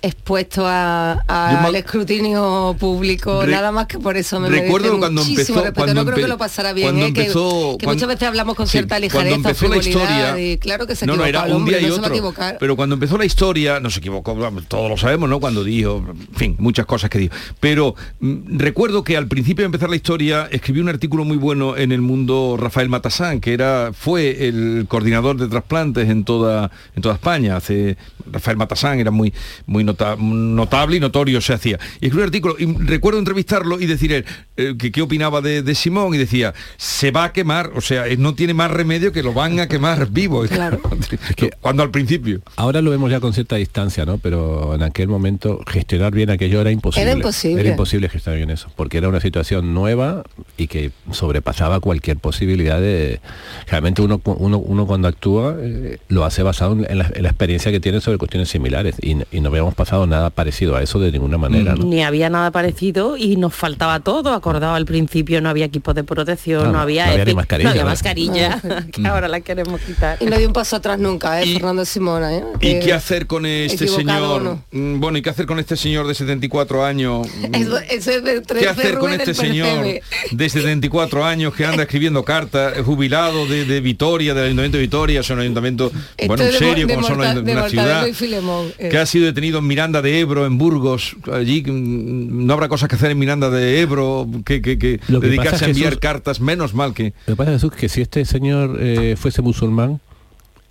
[0.00, 5.54] expuesto a- a- al escrutinio público, nada más que por eso me recuerdo cuando empezó-
[5.56, 5.74] respeto.
[5.74, 7.12] cuando no creo que lo pasara bien, cuando ¿eh?
[7.12, 10.58] que- empezó- que, cuando- muchas veces hablamos con Sí, cierta cuando empezó la historia y
[10.58, 12.06] claro que se no, no, equivocó era el un hombre, día y no se va
[12.06, 12.14] a otro.
[12.16, 12.56] equivocar.
[12.60, 14.36] Pero cuando empezó la historia, no se equivocó,
[14.68, 15.40] todos lo sabemos, ¿no?
[15.40, 17.34] Cuando dijo, en fin, muchas cosas que dijo.
[17.58, 21.76] Pero mm, recuerdo que al principio de empezar la historia escribió un artículo muy bueno
[21.76, 27.02] en el mundo Rafael Matasán, que era, fue el coordinador de trasplantes en toda, en
[27.02, 27.56] toda España.
[27.56, 27.96] Hace,
[28.30, 29.32] Rafael Matasán era muy,
[29.66, 31.78] muy nota- notable y notorio se hacía.
[32.00, 34.24] Y escribió un artículo, y recuerdo entrevistarlo y decir él,
[34.56, 38.06] eh, que qué opinaba de, de Simón y decía, se va a quemar, o sea,
[38.06, 40.44] eh, no tiene más remedio que lo van a quemar vivo.
[41.60, 42.40] Cuando al principio.
[42.56, 44.18] Ahora lo vemos ya con cierta distancia, ¿no?
[44.18, 47.02] Pero en aquel momento gestionar bien aquello era imposible.
[47.10, 47.60] Era imposible.
[47.60, 50.22] Era imposible gestionar bien eso, porque era una situación nueva
[50.56, 53.20] y que sobrepasaba cualquier posibilidad de...
[53.68, 57.70] Realmente uno, uno, uno cuando actúa eh, lo hace basado en la, en la experiencia
[57.70, 61.10] que tiene sobre cuestiones similares y, y no habíamos pasado nada parecido a eso de
[61.12, 61.84] ninguna manera, ¿no?
[61.84, 64.32] Ni había nada parecido y nos faltaba todo.
[64.34, 67.68] Acordado al principio no había equipos de protección, No, no, había, no había ni mascarilla,
[67.68, 68.60] no había mascarilla,
[68.92, 70.18] que ahora la queremos quitar.
[70.20, 71.54] Y no dio un paso atrás nunca, ¿eh?
[71.54, 72.34] Fernando Simona.
[72.36, 72.44] ¿eh?
[72.60, 74.42] ¿Y Que- qué hacer con este señor?
[74.42, 74.62] no.
[74.72, 77.26] Mm, Bueno, ¿y qué hacer con este señor de 74 años?
[77.52, 79.86] Eso, eso es de tres ¿Qué hacer con este señor
[80.32, 85.20] de 74 años que anda escribiendo cartas, jubilado de, de Vitoria, del Ayuntamiento de Vitoria,
[85.20, 85.92] es un ayuntamiento,
[86.26, 88.88] bueno, de serio de como son de una ciudad, Filemón, eh.
[88.88, 92.88] que ha sido detenido en Miranda de Ebro, en Burgos, allí mm, no habrá cosas
[92.88, 96.00] que hacer en Miranda de Ebro, que, que, que Lo que dedicarse a enviar Jesús-
[96.00, 97.12] cartas, menos mal que...
[97.26, 100.00] Lo que pasa, Jesús, que si este señor eh, fuese musulmán,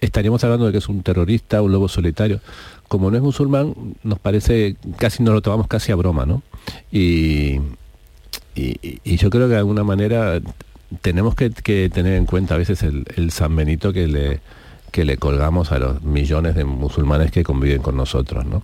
[0.01, 2.41] estaríamos hablando de que es un terrorista, un lobo solitario.
[2.87, 6.41] Como no es musulmán, nos parece, casi nos lo tomamos casi a broma, ¿no?
[6.91, 7.59] Y,
[8.55, 10.39] y, y yo creo que de alguna manera
[11.01, 14.39] tenemos que, que tener en cuenta a veces el, el San Benito que le,
[14.91, 18.63] que le colgamos a los millones de musulmanes que conviven con nosotros, ¿no?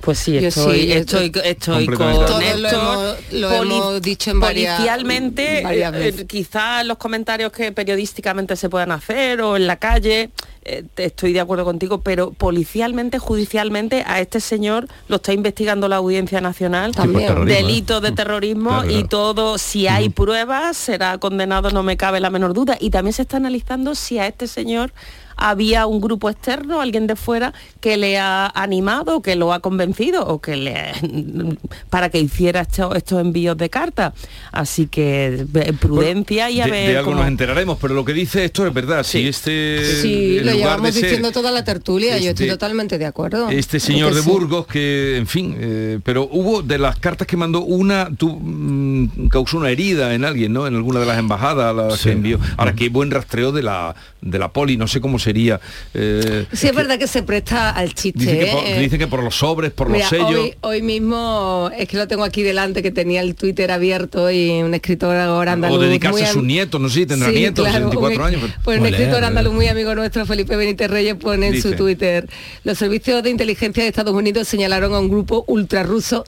[0.00, 1.96] Pues sí, Yo estoy, sí, estoy, estoy- estoy con.
[2.14, 2.72] Todos lo Héctor.
[2.74, 6.20] hemos- lo hemos dicho en varias- Policialmente, varias veces.
[6.22, 10.30] eh, quizás los comentarios que periodísticamente se puedan hacer o en la calle,
[10.64, 15.96] eh, estoy de acuerdo contigo, pero policialmente, judicialmente, a este señor lo está investigando la
[15.96, 16.92] Audiencia Nacional.
[16.94, 17.54] Sí, por terrorismo, ¿eh?
[17.62, 22.30] Delitos de terrorismo Claro, y todo, si hay pruebas, será condenado, no me cabe la
[22.30, 22.76] menor duda.
[22.80, 24.92] Y también se está analizando si a este señor
[25.38, 30.26] había un grupo externo, alguien de fuera, que le ha animado, que lo ha convencido
[30.26, 30.92] o que le
[31.90, 34.12] para que hiciera estos envíos de cartas.
[34.52, 36.90] Así que eh, prudencia y a de, ver.
[36.90, 39.04] De algo nos enteraremos, pero lo que dice esto es verdad.
[39.04, 40.02] Si este.
[40.02, 43.48] Sí, lo llevamos diciendo toda la tertulia, yo estoy totalmente de acuerdo.
[43.50, 47.60] Este señor de Burgos, que, en fin, eh, pero hubo de las cartas que mandó
[47.60, 50.66] una, tu, mm, causó una herida en alguien, ¿no?
[50.66, 52.40] En alguna de las embajadas a las que envió.
[52.56, 55.60] Ahora, qué buen rastreo de la de la poli, no sé cómo sería.
[55.92, 58.20] Eh, sí, es, verdad que se presta al chiste.
[58.20, 58.80] Dice que, por, ¿eh?
[58.80, 60.40] dice que por los sobres, por Mira, los sellos.
[60.40, 64.62] Hoy, hoy, mismo, es que lo tengo aquí delante, que tenía el Twitter abierto y
[64.62, 65.76] un escritor ahora andaluz.
[65.76, 68.50] O dedicarse a sus nietos, no sé si tendrá sí, claro, 64 un, años.
[68.64, 71.70] Pues un escritor andaluz muy amigo nuestro, Felipe Benítez Reyes, pone en Dice.
[71.70, 72.26] su Twitter,
[72.64, 76.24] los servicios de inteligencia de Estados Unidos señalaron a un grupo ultrarruso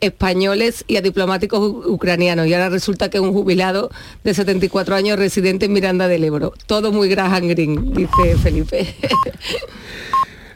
[0.00, 2.46] españoles y a diplomáticos ucranianos.
[2.46, 3.90] Y ahora resulta que un jubilado
[4.24, 6.52] de 74 años residente en Miranda del Ebro.
[6.66, 8.94] Todo muy Graham Green, dice Felipe.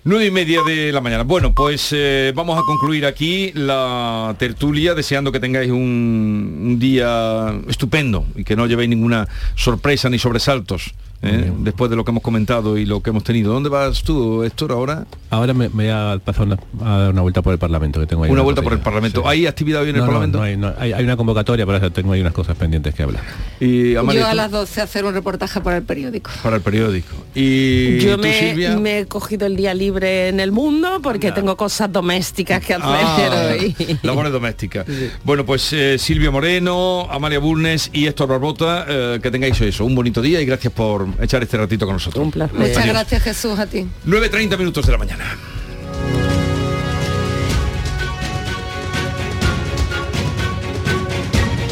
[0.04, 1.22] Nueve y media de la mañana.
[1.22, 7.54] Bueno, pues eh, vamos a concluir aquí la tertulia, deseando que tengáis un, un, día
[7.68, 10.94] estupendo y que no llevéis ninguna sorpresa ni sobresaltos.
[11.22, 11.52] ¿Eh?
[11.58, 13.52] Después de lo que hemos comentado y lo que hemos tenido.
[13.52, 15.06] ¿Dónde vas tú, Héctor, ahora?
[15.30, 18.06] Ahora me, me voy a pasar una, a dar una vuelta por el Parlamento que
[18.06, 18.30] tengo ahí.
[18.30, 19.22] Una vuelta por el Parlamento.
[19.22, 19.28] Sí.
[19.28, 20.38] ¿Hay actividad hoy en no, el no, Parlamento?
[20.38, 23.22] No, hay, no, hay, hay, una convocatoria, pero tengo ahí unas cosas pendientes que hablar.
[23.60, 26.30] Y, Amalia, Yo a las 12 hacer un reportaje para el periódico.
[26.42, 27.14] Para el periódico.
[27.34, 28.76] Y Yo tú, me, Silvia?
[28.76, 32.86] me, he cogido el día libre en el mundo porque tengo cosas domésticas que hacer
[33.32, 33.98] ah, hoy.
[34.02, 34.86] Labores domésticas.
[34.86, 35.10] Sí.
[35.24, 39.94] Bueno, pues eh, Silvia Moreno, Amalia Bulnes y Héctor Barbota, eh, que tengáis eso, un
[39.94, 42.24] bonito día y gracias por echar este ratito con nosotros.
[42.24, 42.58] Un placer.
[42.58, 42.88] Muchas Adiós.
[42.88, 43.86] gracias Jesús a ti.
[44.06, 45.24] 9.30 minutos de la mañana.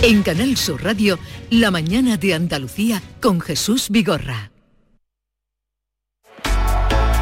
[0.02, 1.18] En Canal Sur Radio,
[1.50, 4.50] La mañana de Andalucía con Jesús Vigorra.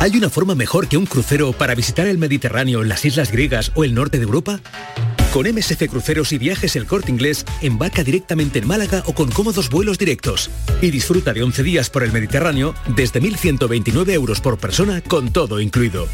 [0.00, 3.84] ¿Hay una forma mejor que un crucero para visitar el Mediterráneo, las islas griegas o
[3.84, 4.58] el norte de Europa?
[5.32, 9.70] Con MSC Cruceros y Viajes El Corte Inglés, embarca directamente en Málaga o con cómodos
[9.70, 10.50] vuelos directos.
[10.82, 15.58] Y disfruta de 11 días por el Mediterráneo desde 1.129 euros por persona con todo
[15.58, 16.06] incluido.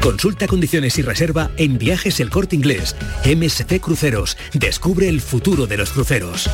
[0.00, 2.94] Consulta condiciones y reserva en Viajes El Corte Inglés.
[3.24, 4.36] MSC Cruceros.
[4.54, 6.48] Descubre el futuro de los cruceros.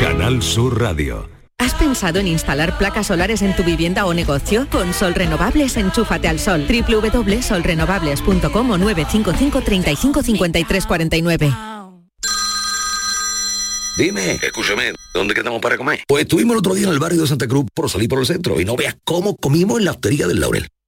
[0.00, 1.35] Canal Sur Radio.
[1.58, 4.68] ¿Has pensado en instalar placas solares en tu vivienda o negocio?
[4.70, 6.64] Con Sol Renovables, enchúfate al sol.
[6.68, 11.52] www.solrenovables.com o 955 35 53 49.
[13.96, 16.00] Dime, escúchame, ¿dónde quedamos para comer?
[16.06, 18.26] Pues estuvimos el otro día en el barrio de Santa Cruz por salir por el
[18.26, 20.68] centro y no veas cómo comimos en la hostería del Laurel.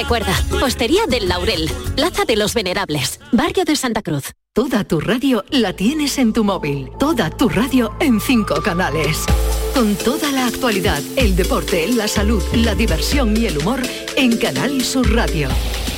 [0.00, 4.32] Recuerda, Hostería del Laurel, Plaza de los Venerables, Barrio de Santa Cruz.
[4.54, 6.88] Toda tu radio la tienes en tu móvil.
[6.98, 9.26] Toda tu radio en cinco canales.
[9.74, 13.82] Con toda la actualidad, el deporte, la salud, la diversión y el humor
[14.16, 15.50] en Canal Sur Radio.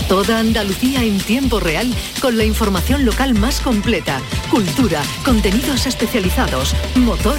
[0.09, 1.87] Toda Andalucía en tiempo real
[2.21, 7.39] con la información local más completa, cultura, contenidos especializados, motor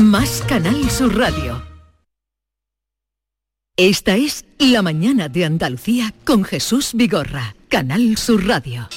[0.00, 1.62] Más Canal Sur Radio.
[3.76, 7.54] Esta es La mañana de Andalucía con Jesús Vigorra.
[7.68, 8.88] Canal Sur Radio.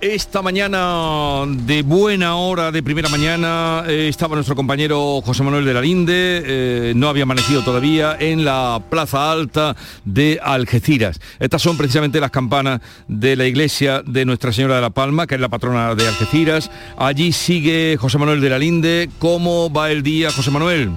[0.00, 5.72] Esta mañana de buena hora, de primera mañana, eh, estaba nuestro compañero José Manuel de
[5.72, 11.20] la Linde, eh, no había amanecido todavía, en la Plaza Alta de Algeciras.
[11.38, 15.36] Estas son precisamente las campanas de la iglesia de Nuestra Señora de la Palma, que
[15.36, 16.70] es la patrona de Algeciras.
[16.98, 19.08] Allí sigue José Manuel de la Linde.
[19.18, 20.90] ¿Cómo va el día, José Manuel?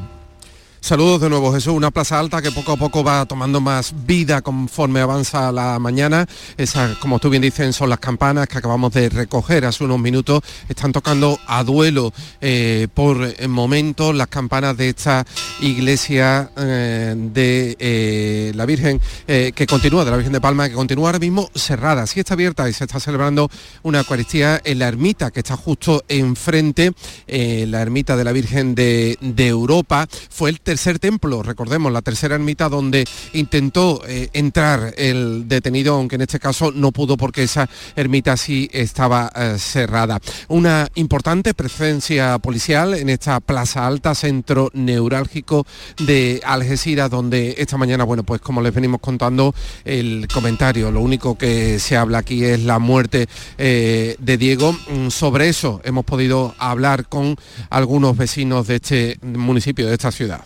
[0.80, 4.42] Saludos de nuevo Jesús, una plaza alta que poco a poco va tomando más vida
[4.42, 6.26] conforme avanza la mañana.
[6.56, 10.42] Esas, como tú bien dices, son las campanas que acabamos de recoger hace unos minutos.
[10.70, 13.18] Están tocando a duelo eh, por
[13.50, 15.26] momentos las campanas de esta
[15.62, 21.08] iglesia eh, de eh, la Virgen, que continúa, de la Virgen de Palma, que continúa
[21.10, 22.06] ahora mismo cerrada.
[22.08, 23.50] Sí está abierta y se está celebrando
[23.84, 26.94] una Eucaristía en la ermita que está justo enfrente,
[27.28, 30.08] la ermita de la Virgen de, de Europa.
[30.30, 36.16] Fue el tercer templo, recordemos, la tercera ermita donde intentó eh, entrar el detenido, aunque
[36.16, 40.20] en este caso no pudo porque esa ermita sí estaba eh, cerrada.
[40.50, 45.66] Una importante presencia policial en esta plaza alta, centro neurálgico
[46.06, 49.56] de Algeciras, donde esta mañana, bueno, pues como les venimos contando,
[49.86, 54.74] el comentario, lo único que se habla aquí es la muerte eh, de Diego.
[54.74, 57.38] Mm, Sobre eso hemos podido hablar con
[57.70, 60.44] algunos vecinos de este municipio, de esta ciudad.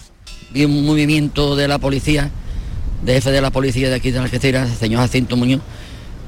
[0.53, 2.29] Vi un movimiento de la policía,
[3.03, 5.61] de jefe de la policía de aquí de Algeciras, el señor Jacinto Muñoz,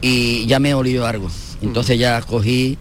[0.02, 1.30] y ya me olió algo.
[1.62, 2.78] Entonces ya cogí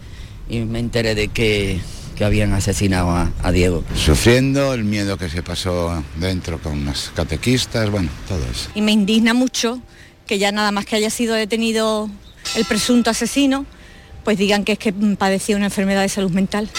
[0.49, 1.79] y me enteré de que,
[2.17, 3.83] que habían asesinado a, a Diego.
[3.95, 8.69] Sufriendo el miedo que se pasó dentro con las catequistas, bueno, todo eso.
[8.75, 9.79] y me indigna mucho
[10.27, 12.09] que ya nada más que haya sido detenido
[12.55, 13.65] el presunto asesino,
[14.23, 16.69] pues digan que es que padecía una enfermedad de salud mental.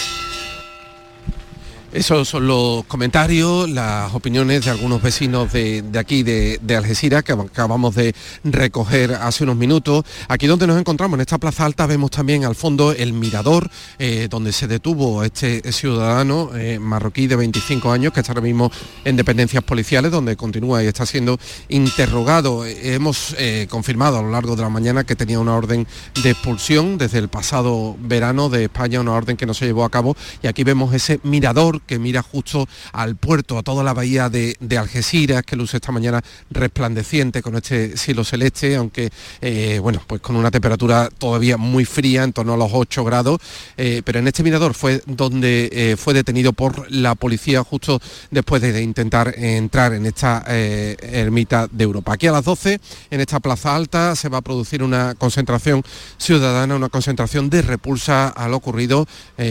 [1.95, 7.31] Esos son los comentarios, las opiniones de algunos vecinos de, aquí, de, de Algeciras, que
[7.31, 10.03] acabamos de recoger hace unos minutos.
[10.27, 14.27] Aquí donde nos encontramos, en esta plaza alta, vemos también al fondo el mirador, eh,
[14.29, 18.69] donde se detuvo este ciudadano eh, marroquí de 25 años, que está ahora mismo
[19.05, 21.39] en dependencias policiales, donde continúa y está siendo
[21.69, 22.65] interrogado.
[22.65, 25.87] Hemos eh, confirmado a lo largo de la mañana que tenía una orden
[26.21, 29.89] de expulsión desde el pasado verano de España, una orden que no se llevó a
[29.89, 30.17] cabo.
[30.43, 34.55] Y aquí vemos ese mirador que mira justo al puerto, a toda la bahía de,
[34.77, 39.09] Algeciras, que luce esta mañana resplandeciente con este cielo celeste, aunque,
[39.41, 43.39] eh, bueno, pues con una temperatura todavía muy fría, en torno a los 8 grados.
[43.77, 48.61] eh, pero en este mirador fue donde eh, fue detenido por la policía justo después
[48.61, 52.13] de, intentar entrar en esta ermita de Europa.
[52.13, 52.79] Aquí a las 12,
[53.09, 55.81] en esta plaza alta, se va a producir una concentración
[56.17, 59.07] ciudadana, una concentración de repulsa a lo ocurrido,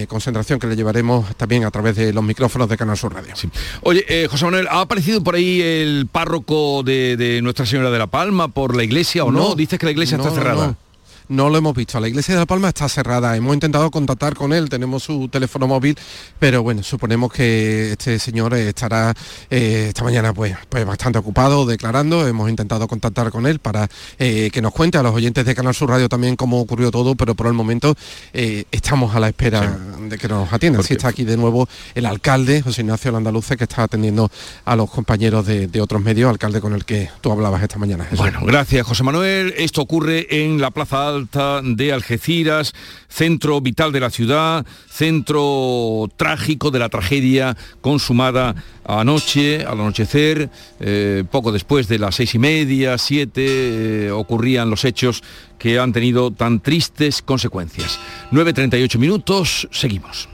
[0.09, 3.35] concentración que le llevaremos también a través de los micrófonos de Canal Sur Radio.
[3.83, 7.99] Oye, eh, José Manuel, ¿ha aparecido por ahí el párroco de, de Nuestra Señora de
[7.99, 9.55] la Palma por la iglesia o no?
[9.55, 10.67] Dices que la iglesia no, está no, cerrada.
[10.69, 10.84] no.
[11.29, 11.99] No lo hemos visto.
[12.01, 13.35] La iglesia de La Palma está cerrada.
[13.37, 15.97] Hemos intentado contactar con él, tenemos su teléfono móvil,
[16.39, 19.15] pero bueno, suponemos que este señor estará
[19.49, 22.27] eh, esta mañana pues, pues bastante ocupado declarando.
[22.27, 25.75] Hemos intentado contactar con él para eh, que nos cuente a los oyentes de Canal
[25.75, 27.95] Sur Radio también cómo ocurrió todo, pero por el momento
[28.35, 30.83] eh, estamos a la espera de que nos atiendan.
[30.83, 34.31] Sí está aquí de nuevo el alcalde, José Ignacio Landaluce, que está atendiendo
[34.65, 38.05] a los compañeros de, de otros medios, alcalde con el que tú hablabas esta mañana.
[38.05, 38.19] Jesús.
[38.19, 39.55] Bueno, gracias José Manuel.
[39.57, 42.73] Esto ocurre en la Plaza Alta de Algeciras,
[43.09, 48.55] centro vital de la ciudad, centro trágico de la tragedia consumada
[48.85, 50.51] anoche, al anochecer,
[50.81, 55.23] eh, poco después de las seis y media, siete, eh, ocurrían los hechos
[55.59, 57.99] que han tenido tan tristes consecuencias.
[58.31, 60.29] 9.38 minutos, seguimos.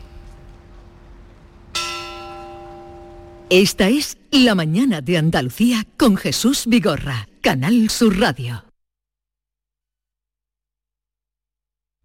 [3.51, 7.27] Esta es La mañana de Andalucía con Jesús Vigorra.
[7.41, 8.70] Canal Sur Radio.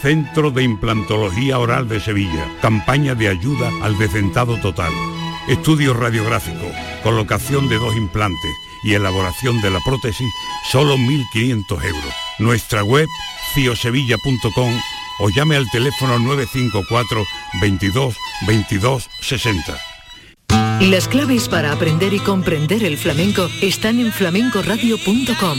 [0.00, 2.46] Centro de Implantología Oral de Sevilla.
[2.60, 4.92] Campaña de ayuda al decentado total.
[5.48, 6.70] Estudio radiográfico,
[7.02, 8.52] colocación de dos implantes
[8.84, 10.28] y elaboración de la prótesis,
[10.70, 12.14] solo 1.500 euros.
[12.38, 13.06] Nuestra web,
[13.54, 14.72] ciosevilla.com
[15.18, 17.24] o llame al teléfono 954
[17.60, 18.16] 22
[18.46, 19.78] 22 60.
[20.80, 25.58] Las claves para aprender y comprender el flamenco están en flamencoradio.com.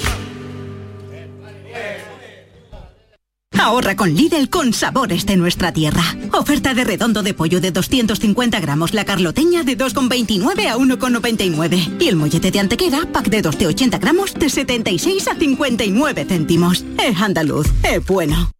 [3.61, 6.03] Ahorra con Lidl con sabores de nuestra tierra.
[6.33, 12.01] Oferta de redondo de pollo de 250 gramos, la carloteña de 2,29 a 1,99.
[12.01, 16.25] Y el mollete de antequera, pack de 2 de 80 gramos, de 76 a 59
[16.25, 16.83] céntimos.
[16.97, 18.51] Es andaluz, es bueno.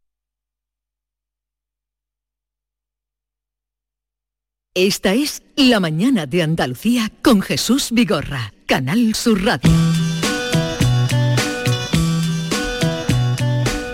[4.75, 9.41] Esta es La Mañana de Andalucía con Jesús Vigorra, Canal Sur.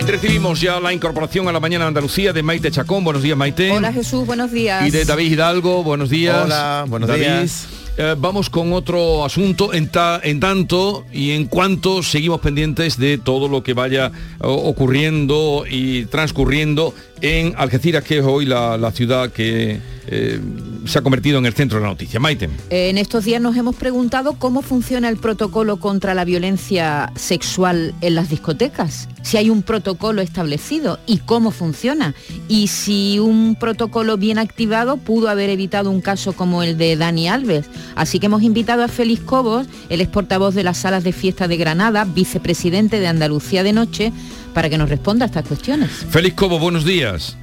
[0.08, 3.04] Recibimos ya la incorporación a la mañana de Andalucía de Maite Chacón.
[3.04, 3.72] Buenos días, Maite.
[3.72, 4.88] Hola Jesús, buenos días.
[4.88, 5.84] Y de David Hidalgo.
[5.84, 6.46] Buenos días.
[6.46, 7.24] Hola, buenos David.
[7.24, 7.68] días.
[7.98, 13.18] Eh, vamos con otro asunto en, ta- en tanto y en cuanto seguimos pendientes de
[13.18, 19.32] todo lo que vaya o- ocurriendo y transcurriendo en Algeciras, que es hoy la, ciudad
[19.32, 20.40] que eh,
[20.86, 22.20] se ha convertido en el centro de la noticia.
[22.20, 22.50] Maite.
[22.70, 28.16] En estos días nos hemos preguntado cómo funciona el protocolo contra la violencia sexual en
[28.16, 32.16] las discotecas, si hay un protocolo establecido y cómo funciona,
[32.48, 37.28] y si un protocolo bien activado pudo haber evitado un caso como el de Dani
[37.28, 37.66] Alves.
[37.96, 41.48] Así que hemos invitado a Félix Cobos, el ex portavoz de las salas de fiesta
[41.48, 44.14] de Granada, vicepresidente de Andalucía de Noche,
[44.58, 45.92] para que nos responda a estas cuestiones.
[46.10, 47.38] Félix Cobo, buenos días.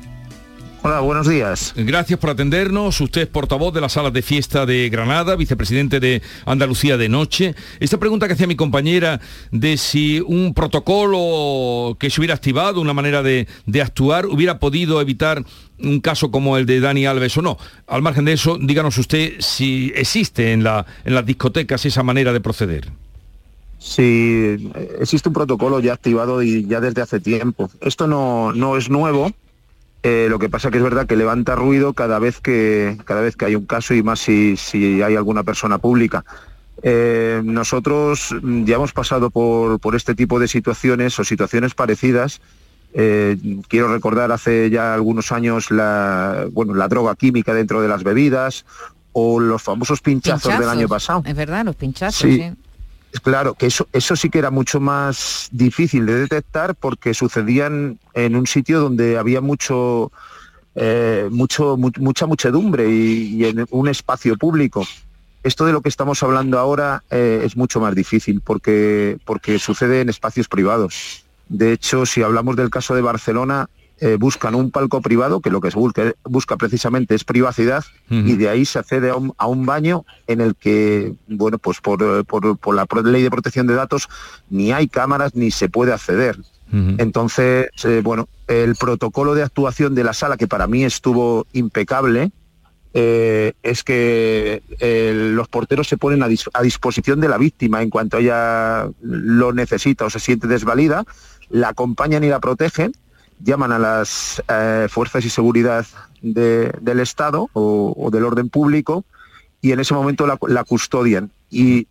[0.82, 1.72] Hola, buenos días.
[1.76, 3.00] Gracias por atendernos.
[3.00, 7.54] Usted es portavoz de las salas de fiesta de Granada, vicepresidente de Andalucía de Noche.
[7.78, 9.20] Esta pregunta que hacía mi compañera
[9.52, 15.00] de si un protocolo que se hubiera activado, una manera de, de actuar, hubiera podido
[15.00, 15.44] evitar
[15.78, 17.58] un caso como el de Dani Alves o no.
[17.86, 22.32] Al margen de eso, díganos usted si existe en, la, en las discotecas esa manera
[22.32, 23.03] de proceder.
[23.86, 27.70] Sí, existe un protocolo ya activado y ya desde hace tiempo.
[27.82, 29.30] Esto no, no es nuevo.
[30.02, 33.36] eh, lo que pasa que es verdad que levanta ruido cada vez que cada vez
[33.36, 36.24] que hay un caso y más si, si hay alguna persona pública.
[36.82, 42.40] Eh, nosotros mm, ya hemos pasado por, por este tipo de situaciones o situaciones parecidas.
[42.94, 43.36] Eh,
[43.68, 48.64] quiero recordar hace ya algunos años la, bueno, la droga química dentro de las bebidas
[49.12, 51.22] o los famosos pinchazos, del año pasado.
[51.26, 52.36] Es verdad, los pinchazos, Sí.
[52.38, 52.52] sí.
[53.22, 58.34] Claro, que eso, eso sí que era mucho más difícil de detectar porque sucedían en
[58.34, 60.10] un sitio donde había mucho,
[60.74, 64.84] eh, mucho mu- mucha muchedumbre y, y en un espacio público.
[65.44, 70.00] Esto de lo que estamos hablando ahora eh, es mucho más difícil porque, porque sucede
[70.00, 71.24] en espacios privados.
[71.48, 73.68] De hecho, si hablamos del caso de Barcelona,
[74.00, 78.36] eh, buscan un palco privado, que lo que se busca, busca precisamente es privacidad, y
[78.36, 82.02] de ahí se accede a un, a un baño en el que, bueno, pues por,
[82.02, 84.08] eh, por- por la ley de protección de datos
[84.50, 86.38] ni hay cámaras ni se puede acceder.
[86.98, 92.32] Entonces, eh, bueno, el protocolo de actuación de la sala, que para mí estuvo impecable,
[92.94, 97.82] eh, es que eh, los porteros se ponen a, dis- a disposición de la víctima
[97.82, 101.04] en cuanto ella lo necesita o se siente desvalida,
[101.50, 102.92] la acompañan y la protegen,
[103.44, 105.86] llaman a las eh, fuerzas y seguridad
[106.22, 109.04] de- del Estado o, o del orden público
[109.60, 111.30] y en ese momento la, la custodian.
[111.50, 111.86] Y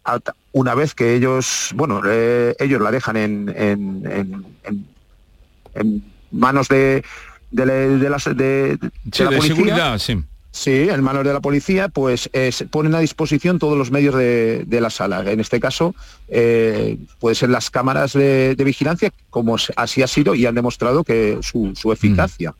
[0.51, 4.87] una vez que ellos, bueno, eh, ellos la dejan en, en- en- en-
[5.75, 7.03] en manos de,
[7.51, 8.79] de, la- de las- de- de
[9.11, 10.23] Sí, la policía, seguridad, sí.
[10.55, 14.13] Sí, en manos de la policía, pues eh, se ponen a disposición todos los medios
[14.13, 15.23] de, de la sala.
[15.31, 15.95] En este caso,
[16.27, 21.03] eh, puede ser las cámaras de, de vigilancia, como así ha sido y han demostrado
[21.03, 22.53] que su, su eficacia.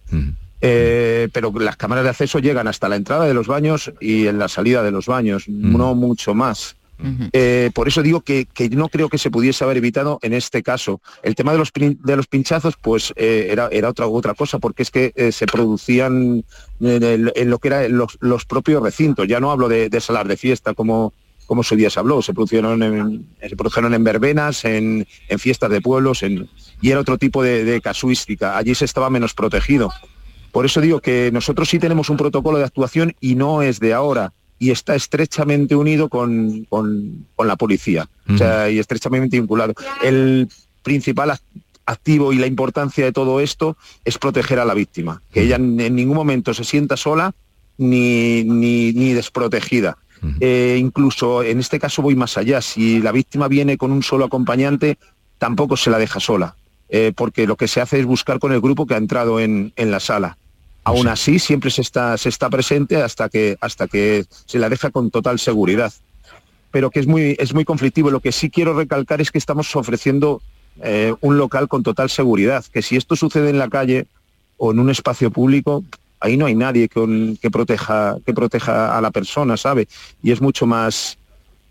[0.62, 4.40] Eh, pero las cámaras de acceso llegan hasta la entrada de los baños y en
[4.40, 6.76] la salida de los baños, no mucho más.
[7.34, 11.02] Eh, por eso digo que, no creo que se pudiese haber evitado en este caso.
[11.22, 15.46] El tema de los, pinchazos, pues eh, era, otra, cosa, porque es que eh, se
[15.46, 16.46] producían
[16.80, 19.28] en, lo que eran los, propios recintos.
[19.28, 21.14] Ya no hablo de, de de fiesta como,
[21.46, 25.06] como ese día se habló, se produjeron en, verbenas, en,
[25.38, 28.58] fiestas de pueblos, y era otro tipo de casuística.
[28.58, 29.92] Allí se estaba menos protegido.
[30.54, 33.94] Por eso digo que nosotros sí tenemos un protocolo de actuación y no es de
[33.94, 34.34] ahora
[34.64, 39.74] y está estrechamente unido con, con- con la policía, o sea, y estrechamente vinculado.
[40.04, 40.48] El
[40.84, 41.42] principal ac-
[41.86, 45.76] activo y la importancia de todo esto es proteger a la víctima, que ella en,
[45.96, 47.34] ningún momento se sienta sola
[47.78, 49.98] ni, ni, ni desprotegida.
[50.40, 54.24] Eh, incluso en este caso voy más allá, si la víctima viene con un solo
[54.24, 54.98] acompañante,
[55.38, 56.56] tampoco se la deja sola,
[56.88, 59.74] eh, porque lo que se hace es buscar con el grupo que ha entrado en,
[59.76, 60.38] en la sala.
[60.84, 64.90] Aún así, siempre se está, se está presente hasta que, hasta que se la deja
[64.92, 65.94] con total seguridad.
[66.72, 68.12] Pero que es muy, es muy conflictivo.
[68.12, 70.42] Lo que sí quiero recalcar es que estamos ofreciendo
[70.82, 74.08] eh, un local con total seguridad, que si esto sucede en la calle
[74.58, 75.84] o en un espacio público,
[76.20, 79.88] ahí no hay nadie con- que, proteja, que proteja a la persona, ¿sabe?
[80.24, 81.18] Y es mucho más,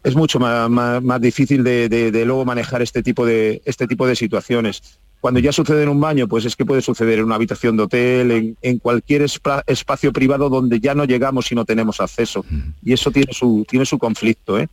[0.05, 3.87] es mucho más, más- más difícil de, de- de luego manejar este tipo de, este
[3.89, 4.83] tipo de situaciones.
[5.23, 7.85] Cuando ya sucede en un baño, pues es que puede suceder en una habitación de
[7.85, 12.45] hotel, en, en cualquier espacio privado donde ya no llegamos y no tenemos acceso.
[12.83, 14.69] Y eso tiene su, tiene su conflicto, ¿eh?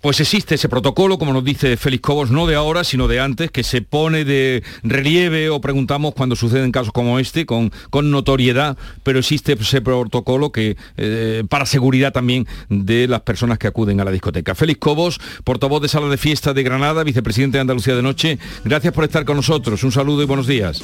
[0.00, 3.50] Pues existe ese protocolo, como nos dice Félix Cobos, no de ahora, sino de antes,
[3.50, 8.76] que se pone de relieve o preguntamos cuando suceden casos como este, con, con notoriedad,
[9.02, 14.04] pero existe ese protocolo que eh, para seguridad también de las personas que acuden a
[14.04, 14.54] la discoteca.
[14.54, 18.92] Félix Cobos, portavoz de Sala de Fiesta de Granada, vicepresidente de Andalucía de Noche, gracias
[18.92, 19.82] por estar con nosotros.
[19.84, 20.82] Un saludo y buenos días.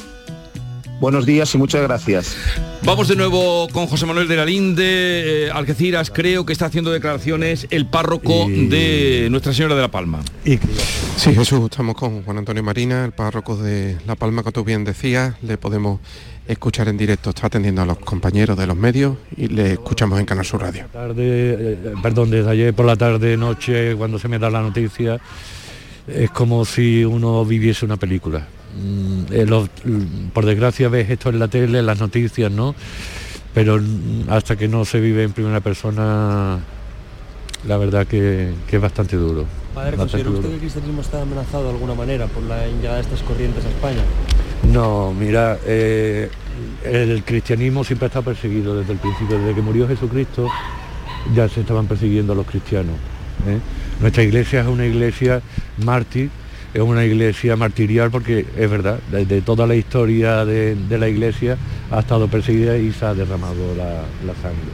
[0.99, 2.35] Buenos días y muchas gracias.
[2.83, 6.91] Vamos de nuevo con José Manuel de la Linde, eh, Algeciras, creo que está haciendo
[6.91, 10.21] declaraciones el párroco de Nuestra Señora de la Palma.
[10.43, 14.85] Sí, Jesús, estamos con Juan Antonio Marina, el párroco de La Palma, que tú bien
[14.85, 15.99] decías, le podemos
[16.47, 20.25] escuchar en directo, está atendiendo a los compañeros de los medios y le escuchamos en
[20.25, 20.85] Canal Sur Radio.
[20.91, 25.19] tarde, eh, perdón, desde ayer por la tarde, noche, cuando se me da la noticia,
[26.07, 28.47] es como si uno viviese una película.
[28.79, 32.75] Mm, eh, los- mm, por desgracia ves esto en la tele, en las noticias, ¿no?
[33.53, 36.59] Pero mm, hasta que no se vive en primera persona,
[37.67, 39.45] la verdad que, que es bastante duro.
[39.73, 42.95] Padre, bastante ¿considera usted que el cristianismo está amenazado de alguna manera por la llegada
[42.95, 44.01] de estas corrientes a España?
[44.71, 46.29] No, mira, eh,
[46.83, 50.47] el cristianismo siempre ha estado perseguido desde el principio, desde que murió Jesucristo
[51.35, 52.95] ya se estaban persiguiendo a los cristianos.
[53.47, 53.59] ¿eh?
[54.01, 55.41] Nuestra iglesia es una iglesia
[55.83, 56.29] mártir,
[56.73, 61.57] es una iglesia martirial porque es verdad, desde toda la historia de, de la iglesia
[61.91, 64.71] ha estado perseguida y se ha derramado la, la sangre.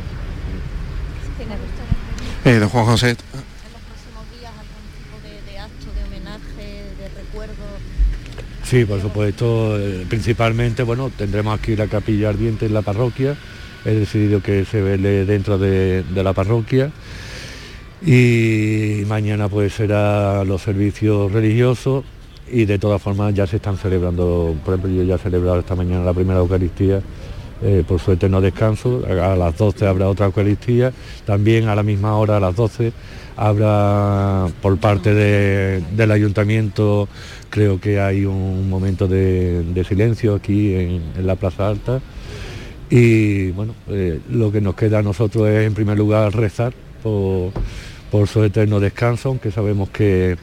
[2.46, 3.16] Eh, don Juan José,
[8.64, 13.36] Sí, por supuesto, eh, principalmente, bueno, tendremos aquí la capilla ardiente en la parroquia,
[13.86, 16.90] he decidido que se vele dentro de, de la parroquia
[18.06, 22.04] y mañana pues será los servicios religiosos
[22.52, 25.76] y de todas formas ya se están celebrando, por ejemplo yo ya he celebrado esta
[25.76, 27.02] mañana la primera Eucaristía.
[27.66, 30.92] Eh, por su eterno descanso, a las 12 habrá otra Eucaristía,
[31.26, 32.92] también a la misma hora, a las 12,
[33.38, 37.08] habrá por parte de- del ayuntamiento,
[37.50, 42.02] creo que hay un momento de, silencio aquí en, en la Plaza Alta.
[42.90, 47.54] Y bueno, eh, lo que nos queda a nosotros es en primer lugar rezar por,
[48.14, 50.38] por su eterno descanso, aunque sabemos que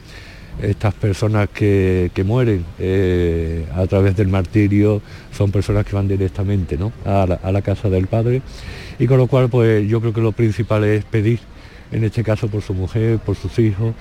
[0.61, 5.01] estas personas que, que mueren eh, a través del martirio
[5.31, 6.91] son personas que van directamente ¿no?
[7.05, 8.41] a, la, a la casa del Padre
[8.99, 11.39] y con lo cual pues yo creo que lo principal es pedir,
[11.93, 13.93] en este caso por su mujer, por sus hijos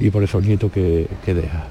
[0.00, 1.68] y por esos nietos que, que deja.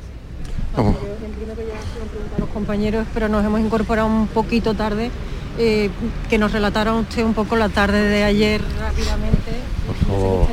[0.77, 4.73] Entiendo que ya se lo han preguntado los compañeros, pero nos hemos incorporado un poquito
[4.73, 5.11] tarde.
[5.59, 5.89] eh,
[6.29, 9.51] que nos relataron usted un poco la tarde de ayer rápidamente.
[9.85, 10.47] Por favor.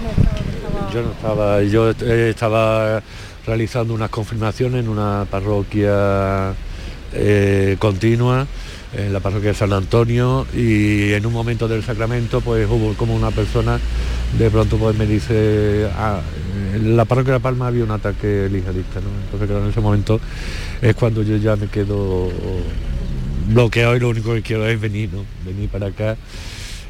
[0.93, 3.03] Yo estaba, yo eh, estaba
[3.47, 6.55] realizando unas confirmaciones en una parroquia
[7.13, 8.47] eh, continua,
[8.97, 13.15] en la parroquia de San Antonio, y en un momento del sacramento pues hubo como
[13.15, 13.79] una persona,
[14.39, 16.21] de pronto pues me dice, ah,
[16.75, 19.09] en la parroquia de La Palma había un ataque yihadista, ¿no?
[19.25, 20.21] Entonces claro, en ese momento
[20.81, 22.31] es cuando yo ya me quedo
[23.49, 25.25] bloqueado y lo único que quiero es venir, ¿no?
[25.45, 26.17] Venir para acá.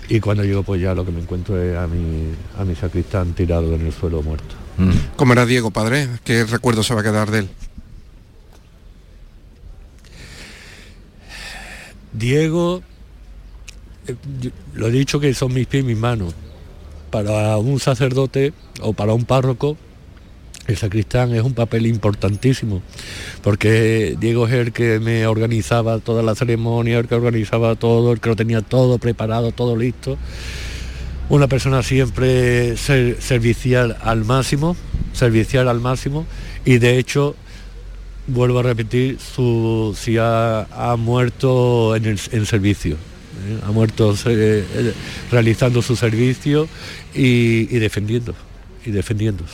[0.09, 3.35] Y cuando llego pues ya lo que me encuentro es a mi, a mi sacristán
[3.35, 4.55] tirado en el suelo muerto.
[5.17, 6.09] ¿cómo era Diego, padre?
[6.25, 7.49] ¿Qué recuerdo se va a quedar de él?
[12.13, 12.83] Diego,
[14.07, 14.15] eh,
[14.75, 16.35] lo he dicho que son mis pies y mis manos.
[17.11, 19.77] Para un sacerdote o para un párroco,
[20.69, 22.83] el sacristán es un papel importantísimo,
[23.43, 28.21] porque Diego es el que me organizaba toda la ceremonia, el que organizaba todo, el
[28.21, 30.19] que lo tenía todo preparado, todo listo.
[31.31, 34.77] Una persona siempre ser- servicial al máximo,
[35.13, 36.27] servicial al máximo,
[36.65, 37.35] y de hecho
[38.27, 40.67] vuelvo a repetir, su, si ha,
[40.99, 43.59] muerto en, el, servicio, ¿eh?
[43.67, 44.93] ha muerto eh, eh,
[45.31, 46.69] realizando su servicio
[47.15, 48.35] y, defendiendo,
[48.85, 49.45] y defendiendo.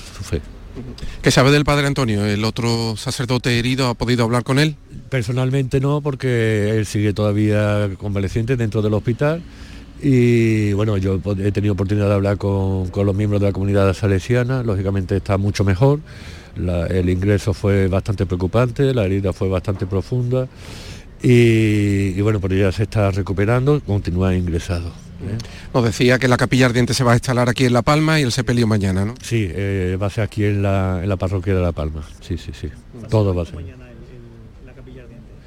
[1.22, 2.24] ¿Qué sabe del padre Antonio?
[2.24, 4.76] ¿El otro sacerdote herido ha podido hablar con él?
[5.08, 9.42] Personalmente no, porque él sigue todavía convaleciente dentro del hospital
[10.02, 14.62] y bueno, yo he tenido oportunidad de hablar con, los miembros de la comunidad salesiana,
[14.62, 16.00] lógicamente está mucho mejor,
[16.56, 20.46] el ingreso fue bastante preocupante, la herida fue bastante profunda
[21.22, 25.03] y, y bueno, pero ya se está recuperando, continúa ingresado.
[25.28, 25.38] ¿Eh?
[25.72, 28.22] Nos decía que la capilla ardiente se va a instalar aquí en La Palma y
[28.22, 29.14] el sepelio mañana, ¿no?
[29.22, 32.36] Sí, eh, va a ser aquí en la, en la parroquia de La Palma, sí,
[32.38, 32.68] sí, sí,
[33.10, 33.56] todo va a ser.